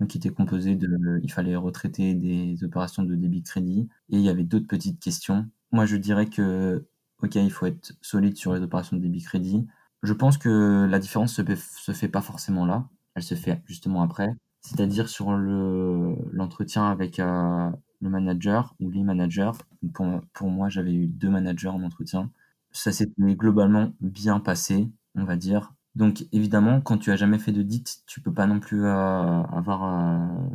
Donc 0.00 0.08
qui 0.10 0.18
était 0.18 0.30
composé 0.30 0.74
de, 0.74 1.20
il 1.22 1.32
fallait 1.32 1.54
retraiter 1.54 2.14
des 2.14 2.64
opérations 2.64 3.04
de 3.04 3.14
débit 3.14 3.44
crédit 3.44 3.88
et 4.10 4.16
il 4.16 4.22
y 4.22 4.28
avait 4.28 4.42
d'autres 4.42 4.66
petites 4.66 4.98
questions. 5.00 5.48
Moi, 5.70 5.86
je 5.86 5.96
dirais 5.96 6.26
que, 6.26 6.84
ok, 7.22 7.36
il 7.36 7.52
faut 7.52 7.66
être 7.66 7.94
solide 8.02 8.36
sur 8.36 8.54
les 8.54 8.60
opérations 8.60 8.96
de 8.96 9.02
débit 9.02 9.22
crédit. 9.22 9.66
Je 10.02 10.12
pense 10.12 10.36
que 10.36 10.86
la 10.90 10.98
différence 10.98 11.34
se, 11.34 11.42
se 11.54 11.92
fait 11.92 12.08
pas 12.08 12.22
forcément 12.22 12.66
là 12.66 12.88
elle 13.14 13.22
se 13.22 13.34
fait 13.34 13.62
justement 13.66 14.02
après, 14.02 14.34
c'est-à-dire 14.60 15.08
sur 15.08 15.32
le 15.36 16.16
l'entretien 16.32 16.86
avec 16.90 17.20
euh, 17.20 17.70
le 18.00 18.10
manager 18.10 18.74
ou 18.80 18.90
les 18.90 19.02
managers. 19.02 19.52
Pour, 19.92 20.06
pour 20.32 20.48
moi, 20.50 20.68
j'avais 20.68 20.92
eu 20.94 21.06
deux 21.06 21.30
managers 21.30 21.68
en 21.68 21.82
entretien. 21.82 22.30
Ça 22.72 22.90
s'est 22.92 23.12
globalement 23.18 23.92
bien 24.00 24.40
passé, 24.40 24.90
on 25.14 25.24
va 25.24 25.36
dire. 25.36 25.72
Donc 25.94 26.26
évidemment, 26.32 26.80
quand 26.80 26.98
tu 26.98 27.12
as 27.12 27.16
jamais 27.16 27.38
fait 27.38 27.52
de 27.52 27.62
dit, 27.62 27.84
tu 28.06 28.20
peux 28.20 28.32
pas 28.32 28.46
non 28.46 28.58
plus 28.58 28.84
euh, 28.84 29.42
avoir, 29.42 29.84
euh, 29.84 30.48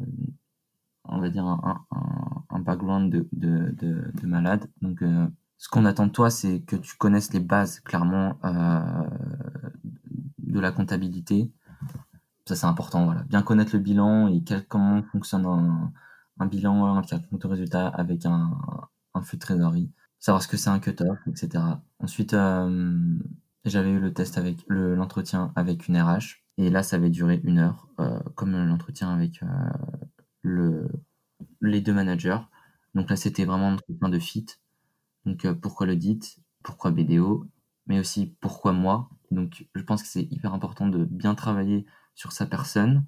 on 1.05 1.19
va 1.19 1.29
dire, 1.29 1.45
un, 1.45 1.85
un, 1.91 2.43
un 2.49 2.59
background 2.59 3.11
de, 3.11 3.27
de, 3.31 3.71
de, 3.71 4.11
de, 4.21 4.27
malade. 4.27 4.69
Donc 4.81 5.01
ce 5.57 5.69
qu'on 5.69 5.85
attend 5.85 6.07
de 6.07 6.11
toi, 6.11 6.29
c'est 6.29 6.61
que 6.61 6.75
tu 6.75 6.97
connaisses 6.97 7.31
les 7.33 7.39
bases 7.39 7.79
clairement 7.79 8.37
de 10.39 10.59
la 10.59 10.71
comptabilité, 10.71 11.51
c'est 12.55 12.65
important. 12.65 13.05
Voilà. 13.05 13.23
Bien 13.23 13.41
connaître 13.41 13.75
le 13.75 13.79
bilan 13.79 14.27
et 14.27 14.43
comment 14.67 15.03
fonctionne 15.03 15.45
un, 15.45 15.91
un 16.39 16.45
bilan, 16.45 16.97
un 16.97 17.01
compte 17.01 17.41
de 17.41 17.47
résultat 17.47 17.87
avec 17.87 18.25
un, 18.25 18.57
flux 19.21 19.37
de 19.37 19.41
trésorerie. 19.41 19.91
Savoir 20.19 20.41
ce 20.41 20.47
que 20.47 20.57
c'est 20.57 20.69
un 20.69 20.79
cut-off, 20.79 21.19
etc. 21.27 21.63
Ensuite, 21.99 22.33
euh, 22.33 22.97
j'avais 23.65 23.91
eu 23.91 23.99
le 23.99 24.13
test 24.13 24.37
avec 24.37 24.65
l'entretien 24.67 25.51
avec 25.55 25.87
une 25.87 26.01
RH. 26.01 26.43
Et 26.57 26.69
là, 26.69 26.83
ça 26.83 26.97
avait 26.97 27.09
duré 27.09 27.39
une 27.43 27.59
heure, 27.59 27.87
euh, 27.99 28.19
comme 28.35 28.51
l'entretien 28.51 29.13
avec 29.13 29.43
euh, 29.43 29.47
le, 30.41 30.89
les 31.61 31.81
deux 31.81 31.93
managers. 31.93 32.39
Donc 32.95 33.09
là, 33.09 33.15
c'était 33.15 33.45
vraiment 33.45 33.69
un 33.69 33.73
entretien 33.75 34.09
de 34.09 34.19
fit. 34.19 34.45
Donc 35.25 35.47
pourquoi 35.61 35.85
le 35.85 35.95
dites, 35.95 36.39
pourquoi 36.63 36.91
BDO, 36.91 37.45
mais 37.87 37.99
aussi 37.99 38.35
pourquoi 38.41 38.73
moi. 38.73 39.09
Donc 39.31 39.67
je 39.75 39.83
pense 39.83 40.01
que 40.01 40.07
c'est 40.07 40.23
hyper 40.31 40.53
important 40.53 40.87
de 40.87 41.05
bien 41.05 41.35
travailler 41.35 41.85
sur 42.15 42.31
sa 42.31 42.45
personne, 42.45 43.05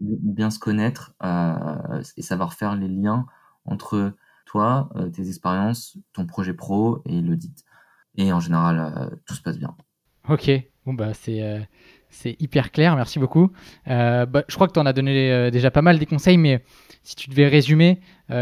bien 0.00 0.50
se 0.50 0.58
connaître 0.58 1.14
euh, 1.22 2.02
et 2.16 2.22
savoir 2.22 2.54
faire 2.54 2.76
les 2.76 2.88
liens 2.88 3.26
entre 3.64 4.12
toi, 4.46 4.90
euh, 4.96 5.08
tes 5.08 5.28
expériences, 5.28 5.98
ton 6.12 6.26
projet 6.26 6.54
pro 6.54 7.02
et 7.06 7.20
l'audit. 7.20 7.64
Et 8.16 8.32
en 8.32 8.40
général, 8.40 8.78
euh, 8.78 9.16
tout 9.26 9.34
se 9.34 9.42
passe 9.42 9.58
bien. 9.58 9.76
Ok, 10.28 10.50
bon 10.86 10.94
bah 10.94 11.12
c'est 11.14 11.68
c'est 12.14 12.40
hyper 12.40 12.70
clair, 12.70 12.96
merci 12.96 13.18
beaucoup. 13.18 13.50
Bah, 13.86 14.44
je 14.48 14.54
crois 14.54 14.66
que 14.66 14.72
tu 14.72 14.80
en 14.80 14.86
as 14.86 14.92
donné 14.92 15.50
déjà 15.50 15.70
pas 15.70 15.82
mal 15.82 15.98
des 15.98 16.06
conseils, 16.06 16.38
mais 16.38 16.62
si 17.02 17.16
tu 17.16 17.28
devais 17.28 17.48
résumer, 17.48 18.00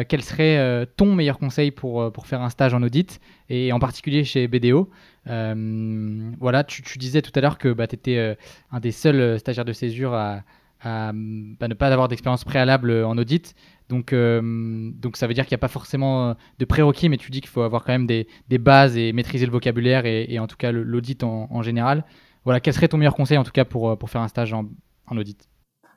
quel 0.08 0.22
serait 0.22 0.86
ton 0.96 1.14
meilleur 1.14 1.38
conseil 1.38 1.70
pour, 1.70 2.12
pour 2.12 2.26
faire 2.26 2.42
un 2.42 2.50
stage 2.50 2.74
en 2.74 2.82
audit, 2.82 3.20
et 3.48 3.72
en 3.72 3.78
particulier 3.78 4.24
chez 4.24 4.46
BDO 4.46 4.90
voilà, 5.26 6.64
tu, 6.64 6.98
disais 6.98 7.22
tout 7.22 7.32
à 7.34 7.40
l'heure 7.40 7.58
que 7.58 7.72
bah, 7.72 7.86
tu 7.86 7.94
étais 7.94 8.36
un 8.70 8.80
des 8.80 8.92
seuls 8.92 9.38
stagiaires 9.38 9.64
de 9.64 9.72
césure 9.72 10.14
à, 10.14 10.42
bah, 10.84 11.12
ne 11.12 11.74
pas 11.74 11.88
avoir 11.88 12.08
d'expérience 12.08 12.44
préalable 12.44 12.92
en 13.04 13.16
audit. 13.18 13.54
Donc, 13.88 14.14
donc 14.14 15.16
ça 15.16 15.26
veut 15.26 15.34
dire 15.34 15.44
qu'il 15.44 15.54
n'y 15.54 15.60
a 15.60 15.64
pas 15.66 15.68
forcément 15.68 16.36
de 16.58 16.64
prérequis, 16.64 17.08
mais 17.08 17.18
tu 17.18 17.30
dis 17.30 17.40
qu'il 17.40 17.50
faut 17.50 17.62
avoir 17.62 17.84
quand 17.84 17.92
même 17.92 18.06
des, 18.06 18.26
bases 18.58 18.96
et 18.96 19.12
maîtriser 19.12 19.46
le 19.46 19.52
vocabulaire 19.52 20.06
et, 20.06 20.38
en 20.38 20.46
tout 20.46 20.56
cas 20.56 20.72
l'audit 20.72 21.22
en, 21.22 21.62
général. 21.62 22.04
Voilà, 22.44 22.60
quel 22.60 22.74
serait 22.74 22.88
ton 22.88 22.96
meilleur 22.96 23.14
conseil 23.14 23.38
en 23.38 23.44
tout 23.44 23.52
cas 23.52 23.64
pour, 23.64 23.96
pour 23.98 24.10
faire 24.10 24.20
un 24.20 24.28
stage 24.28 24.52
en, 24.52 24.66
audit? 25.10 25.48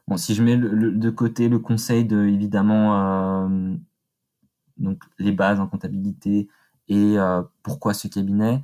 Bon, 0.08 0.18
si 0.18 0.36
je 0.36 0.44
mets 0.44 0.58
de 0.58 1.10
côté 1.10 1.50
le 1.50 1.58
conseil 1.58 2.06
de 2.06 2.26
évidemment 2.26 3.48
euh, 3.48 3.76
donc 4.78 5.02
les 5.18 5.32
bases 5.32 5.60
en 5.60 5.68
comptabilité 5.68 6.48
et 6.88 7.18
euh, 7.18 7.42
pourquoi 7.64 7.96
ce 7.96 8.08
cabinet, 8.08 8.62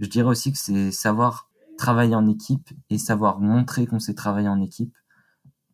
je 0.00 0.06
dirais 0.06 0.28
aussi 0.28 0.52
que 0.52 0.58
c'est 0.58 0.90
savoir 0.90 1.50
travailler 1.76 2.14
en 2.14 2.26
équipe 2.26 2.70
et 2.88 2.96
savoir 2.96 3.38
montrer 3.40 3.86
qu'on 3.86 3.98
sait 3.98 4.14
travailler 4.14 4.48
en 4.48 4.62
équipe 4.62 4.94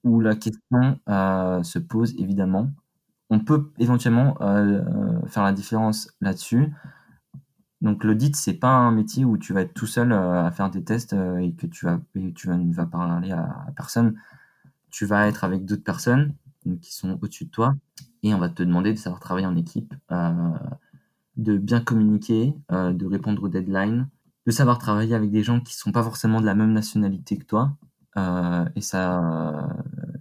où 0.03 0.21
la 0.21 0.35
question 0.35 0.99
euh, 1.09 1.63
se 1.63 1.79
pose 1.79 2.15
évidemment. 2.19 2.71
On 3.31 3.39
peut 3.41 3.73
éventuellement 3.79 4.35
faire 5.27 5.43
la 5.43 5.53
différence 5.53 6.13
là-dessus. 6.21 6.73
Donc 7.85 8.03
l'audit, 8.03 8.35
c'est 8.35 8.55
pas 8.55 8.75
un 8.75 8.91
métier 8.91 9.25
où 9.25 9.39
tu 9.39 9.53
vas 9.53 9.61
être 9.61 9.75
tout 9.75 9.87
seul 9.87 10.13
à 10.13 10.51
faire 10.51 10.71
des 10.71 10.83
tests 10.83 11.13
et 11.13 11.53
que 11.53 11.67
tu 11.67 11.87
vas 11.87 12.01
tu 12.35 12.49
vas, 12.49 12.57
ne 12.57 12.73
vas 12.75 12.87
parler 12.87 13.31
à 13.31 13.67
personne 13.77 14.17
tu 14.95 15.07
vas 15.07 15.27
être 15.27 15.43
avec 15.43 15.65
d'autres 15.65 15.83
personnes 15.83 16.35
qui 16.81 16.95
sont 16.95 17.19
au-dessus 17.21 17.47
de 17.47 17.51
toi 17.51 17.75
et 18.23 18.33
on 18.33 18.39
va 18.39 18.49
te 18.49 18.63
demander 18.63 18.93
de 18.93 18.99
savoir 18.99 19.19
travailler 19.19 19.47
en 19.49 19.57
équipe, 19.57 19.93
euh, 20.13 20.53
de 21.37 21.59
bien 21.59 21.81
communiquer, 21.81 22.55
euh, 22.71 22.93
de 22.93 23.05
répondre 23.05 23.43
aux 23.43 23.49
deadlines, 23.49 24.09
de 24.47 24.53
savoir 24.53 24.79
travailler 24.79 25.17
avec 25.17 25.33
des 25.33 25.43
gens 25.43 25.59
qui 25.59 25.75
sont 25.75 25.91
pas 25.91 26.05
forcément 26.05 26.41
de 26.41 26.47
la 26.47 26.55
même 26.55 26.73
nationalité 26.73 27.37
que 27.37 27.45
toi. 27.45 27.77
Euh, 28.17 28.65
et 28.77 28.81
ça, 28.81 29.69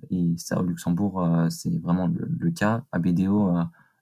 et 0.09 0.33
ça 0.37 0.59
au 0.59 0.63
Luxembourg, 0.63 1.23
c'est 1.51 1.79
vraiment 1.79 2.07
le, 2.07 2.49
cas. 2.49 2.83
À 2.91 2.97
BDO, 2.97 3.55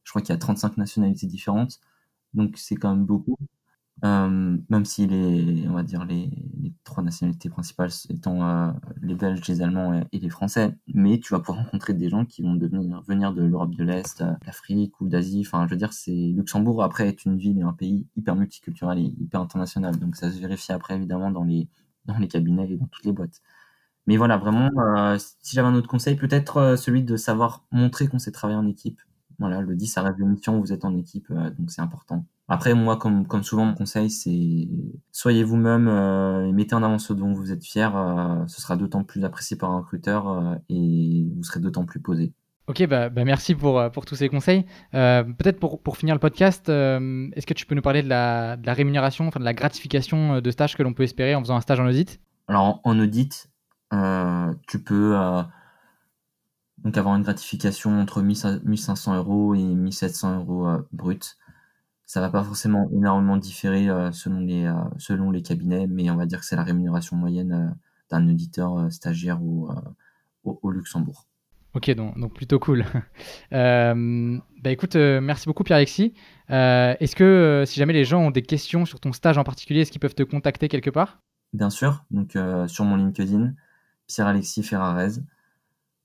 je 0.06 0.12
crois 0.12 0.22
qu'il 0.22 0.30
y 0.34 0.38
a 0.38 0.40
35 0.40 0.78
nationalités 0.78 1.28
différentes, 1.28 1.82
donc 2.34 2.58
c'est 2.58 2.76
quand 2.76 2.96
même 2.96 3.06
beaucoup. 3.06 3.38
Euh, 4.04 4.58
même 4.70 4.86
si 4.86 5.06
les, 5.06 5.68
on 5.68 5.74
va 5.74 5.84
dire 5.84 6.06
les, 6.06 6.32
trois 6.84 7.04
nationalités 7.04 7.50
principales 7.50 7.92
étant 8.10 8.44
euh, 8.44 8.72
les 9.04 9.14
Belges, 9.14 9.48
les 9.48 9.62
Allemands 9.62 10.02
et, 10.12 10.20
les 10.20 10.30
Français, 10.30 10.76
mais 10.96 11.20
tu 11.20 11.34
vas 11.34 11.40
pouvoir 11.40 11.64
rencontrer 11.64 11.94
des 11.94 12.10
gens 12.10 12.26
qui 12.26 12.42
vont 12.42 12.58
venir 12.58 13.34
de 13.34 13.44
l'Europe 13.44 13.76
de 13.76 13.84
l'Est, 13.84 14.22
euh, 14.22 14.34
d'Afrique 14.46 15.00
ou 15.02 15.08
d'Asie. 15.08 15.44
Enfin, 15.46 15.68
je 15.68 15.72
veux 15.72 15.78
dire, 15.78 15.94
c'est 15.94 16.12
Luxembourg 16.12 16.84
après 16.84 17.10
est 17.10 17.26
une 17.26 17.38
ville 17.38 17.60
et 17.60 17.62
un 17.62 17.74
pays 17.74 18.08
hyper 18.16 18.36
multiculturel 18.36 18.98
et 18.98 19.14
hyper 19.20 19.42
international, 19.42 19.98
donc 20.00 20.16
ça 20.16 20.32
se 20.32 20.40
vérifie 20.40 20.72
après 20.72 20.96
évidemment 20.96 21.30
dans 21.32 21.44
les 21.44 21.68
dans 22.06 22.18
les 22.18 22.28
cabinets 22.28 22.72
et 22.72 22.78
dans 22.78 22.88
toutes 22.88 23.06
les 23.06 23.12
boîtes. 23.12 23.42
Mais 24.08 24.18
voilà, 24.18 24.38
vraiment, 24.38 24.72
si 25.18 25.56
j'avais 25.56 25.68
un 25.68 25.76
autre 25.76 25.88
conseil, 25.88 26.16
peut-être 26.16 26.76
celui 26.78 27.04
de 27.04 27.18
savoir 27.18 27.66
montrer 27.72 28.08
qu'on 28.08 28.20
sait 28.20 28.32
travailler 28.32 28.60
en 28.60 28.68
équipe. 28.68 29.00
Voilà, 29.42 29.60
le 29.60 29.76
10, 29.76 29.88
ça 29.88 30.02
reste 30.02 30.20
une 30.20 30.30
mission 30.30 30.58
où 30.58 30.62
vous 30.62 30.72
êtes 30.72 30.86
en 30.86 30.96
équipe, 30.96 31.28
donc 31.32 31.70
c'est 31.72 31.82
important. 31.82 32.26
Après, 32.52 32.74
moi, 32.74 32.98
comme, 32.98 33.26
comme 33.26 33.44
souvent, 33.44 33.64
mon 33.64 33.74
conseil, 33.74 34.10
c'est 34.10 34.68
soyez 35.14 35.42
vous-même 35.42 35.88
euh, 35.88 36.46
et 36.46 36.52
mettez 36.52 36.76
en 36.76 36.84
avant 36.84 37.00
ce 37.00 37.14
dont 37.14 37.32
vous 37.32 37.54
êtes 37.54 37.64
fier. 37.64 37.96
Euh, 37.96 38.46
ce 38.48 38.60
sera 38.60 38.76
d'autant 38.76 39.06
plus 39.06 39.24
apprécié 39.24 39.56
par 39.56 39.72
un 39.72 39.78
recruteur 39.78 40.28
euh, 40.28 40.56
et 40.68 41.30
vous 41.34 41.44
serez 41.44 41.62
d'autant 41.62 41.86
plus 41.86 42.02
posé. 42.02 42.34
Ok, 42.68 42.86
bah, 42.88 43.08
bah 43.08 43.24
merci 43.24 43.56
pour, 43.56 43.82
pour 43.92 44.04
tous 44.04 44.16
ces 44.16 44.28
conseils. 44.28 44.66
Peut-être 44.92 45.62
pour, 45.62 45.82
pour 45.82 45.96
finir 45.96 46.14
le 46.14 46.20
podcast, 46.20 46.68
est-ce 46.68 47.46
que 47.46 47.54
tu 47.54 47.66
peux 47.66 47.74
nous 47.74 47.82
parler 47.82 48.04
de 48.04 48.10
la, 48.10 48.58
de 48.58 48.66
la 48.66 48.74
rémunération, 48.74 49.28
enfin 49.28 49.40
de 49.40 49.46
la 49.46 49.54
gratification 49.54 50.42
de 50.42 50.52
stage 50.52 50.76
que 50.76 50.84
l'on 50.84 50.94
peut 50.94 51.04
espérer 51.04 51.36
en 51.36 51.40
faisant 51.40 51.56
un 51.56 51.62
stage 51.62 51.80
en 51.80 51.88
audit? 51.88 52.20
Alors, 52.50 52.82
en, 52.84 53.00
audit, 53.00 53.50
tu 54.68 54.84
peux 54.84 55.16
donc 56.84 56.98
avoir 56.98 57.16
une 57.16 57.24
gratification 57.24 58.00
entre 58.00 58.22
1500 58.22 59.16
euros 59.16 59.56
et 59.56 59.64
1700 59.64 60.40
euros 60.40 60.68
brut 60.92 61.38
ça 62.12 62.20
va 62.20 62.30
pas 62.30 62.44
forcément 62.44 62.90
énormément 62.92 63.38
différer 63.38 63.88
euh, 63.88 64.12
selon 64.12 64.42
les 64.42 64.66
euh, 64.66 64.74
selon 64.98 65.32
les 65.32 65.42
cabinets, 65.42 65.88
mais 65.88 66.10
on 66.10 66.18
va 66.18 66.26
dire 66.26 66.42
que 66.42 66.46
c'est 66.46 66.58
la 66.58 66.64
rémunération 66.64 67.16
moyenne 67.16 67.54
euh, 67.54 67.74
d'un 68.10 68.28
auditeur 68.28 68.92
stagiaire 68.92 69.42
au, 69.42 69.70
au, 70.44 70.72
Luxembourg. 70.72 71.26
Ok, 71.74 71.90
donc, 71.92 72.20
donc 72.20 72.34
plutôt 72.34 72.60
cool. 72.60 72.84
bah 73.52 73.96
écoute, 74.66 74.98
merci 74.98 75.46
beaucoup 75.46 75.64
Pierre-Alexis. 75.64 76.14
est-ce 76.50 77.16
que 77.16 77.64
si 77.66 77.80
jamais 77.80 77.94
les 77.94 78.04
gens 78.04 78.24
ont 78.24 78.32
des 78.32 78.42
questions 78.42 78.86
sur 78.86 79.00
ton 79.00 79.14
stage 79.14 79.38
en 79.38 79.46
particulier, 79.46 79.80
est-ce 79.80 79.92
qu'ils 79.94 80.02
peuvent 80.02 80.14
te 80.14 80.24
contacter 80.24 80.68
quelque 80.68 80.90
part? 80.90 81.22
Bien 81.54 81.70
sûr, 81.70 82.04
donc 82.12 82.38
sur 82.68 82.84
mon 82.84 82.98
LinkedIn, 82.98 83.54
Pierre-Alexis 84.08 84.64
Ferrarez. 84.64 85.22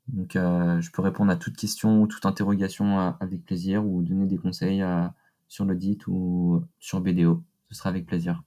Donc 0.09 0.33
je 0.35 0.91
peux 0.93 1.03
répondre 1.03 1.33
à 1.33 1.37
toute 1.37 1.57
question 1.57 2.03
ou 2.03 2.07
toute 2.07 2.27
interrogation 2.27 3.17
avec 3.21 3.45
plaisir 3.45 3.85
ou 3.85 4.03
donner 4.03 4.27
des 4.27 4.39
conseils 4.39 4.83
à 4.83 5.15
sur 5.49 5.65
l'audit 5.65 6.07
ou 6.07 6.63
sur 6.79 7.01
BDO. 7.01 7.43
Ce 7.71 7.77
sera 7.77 7.91
avec 7.91 8.07
plaisir. 8.07 8.43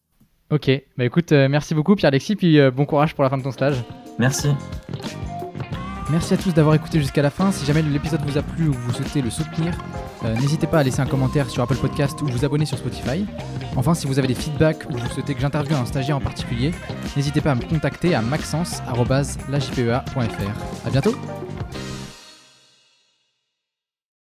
Ok, 0.52 0.72
bah 0.98 1.06
écoute, 1.06 1.32
euh, 1.32 1.48
merci 1.48 1.76
beaucoup 1.76 1.96
Pierre-Alexis, 1.96 2.36
puis 2.36 2.60
euh, 2.60 2.72
bon 2.72 2.86
courage 2.86 3.14
pour 3.14 3.24
la 3.24 3.30
fin 3.30 3.38
de 3.38 3.44
ton 3.44 3.52
stage. 3.52 3.76
Merci. 4.18 4.50
Merci 6.10 6.34
à 6.34 6.38
tous 6.38 6.56
d'avoir 6.56 6.74
écouté 6.74 7.00
jusqu'à 7.00 7.22
la 7.22 7.30
fin. 7.30 7.52
Si 7.52 7.68
jamais 7.68 7.84
l'épisode 7.84 8.22
vous 8.26 8.36
a 8.36 8.42
plu 8.42 8.68
ou 8.68 8.74
vous 8.74 8.92
souhaitez 8.92 9.22
le 9.22 9.30
soutenir, 9.30 9.78
euh, 10.26 10.34
n'hésitez 10.38 10.66
pas 10.66 10.80
à 10.80 10.84
laisser 10.84 11.02
un 11.02 11.06
commentaire 11.06 11.52
sur 11.52 11.62
Apple 11.62 11.76
Podcast 11.76 12.20
ou 12.24 12.26
vous 12.26 12.46
abonner 12.46 12.66
sur 12.66 12.80
Spotify. 12.80 13.28
Enfin, 13.76 13.94
si 13.94 14.08
vous 14.08 14.18
avez 14.18 14.28
des 14.28 14.34
feedbacks 14.34 14.90
ou 14.90 14.98
vous 14.98 15.10
souhaitez 15.10 15.36
que 15.36 15.42
j'interviewe 15.42 15.76
un 15.76 15.86
stagiaire 15.86 16.18
en 16.18 16.22
particulier, 16.22 16.72
n'hésitez 17.16 17.42
pas 17.42 17.52
à 17.52 17.56
me 17.56 17.62
contacter 17.62 18.16
à 18.16 18.24
maxence.lajpea.fr. 18.24 20.88
A 20.88 20.90
bientôt 20.90 21.14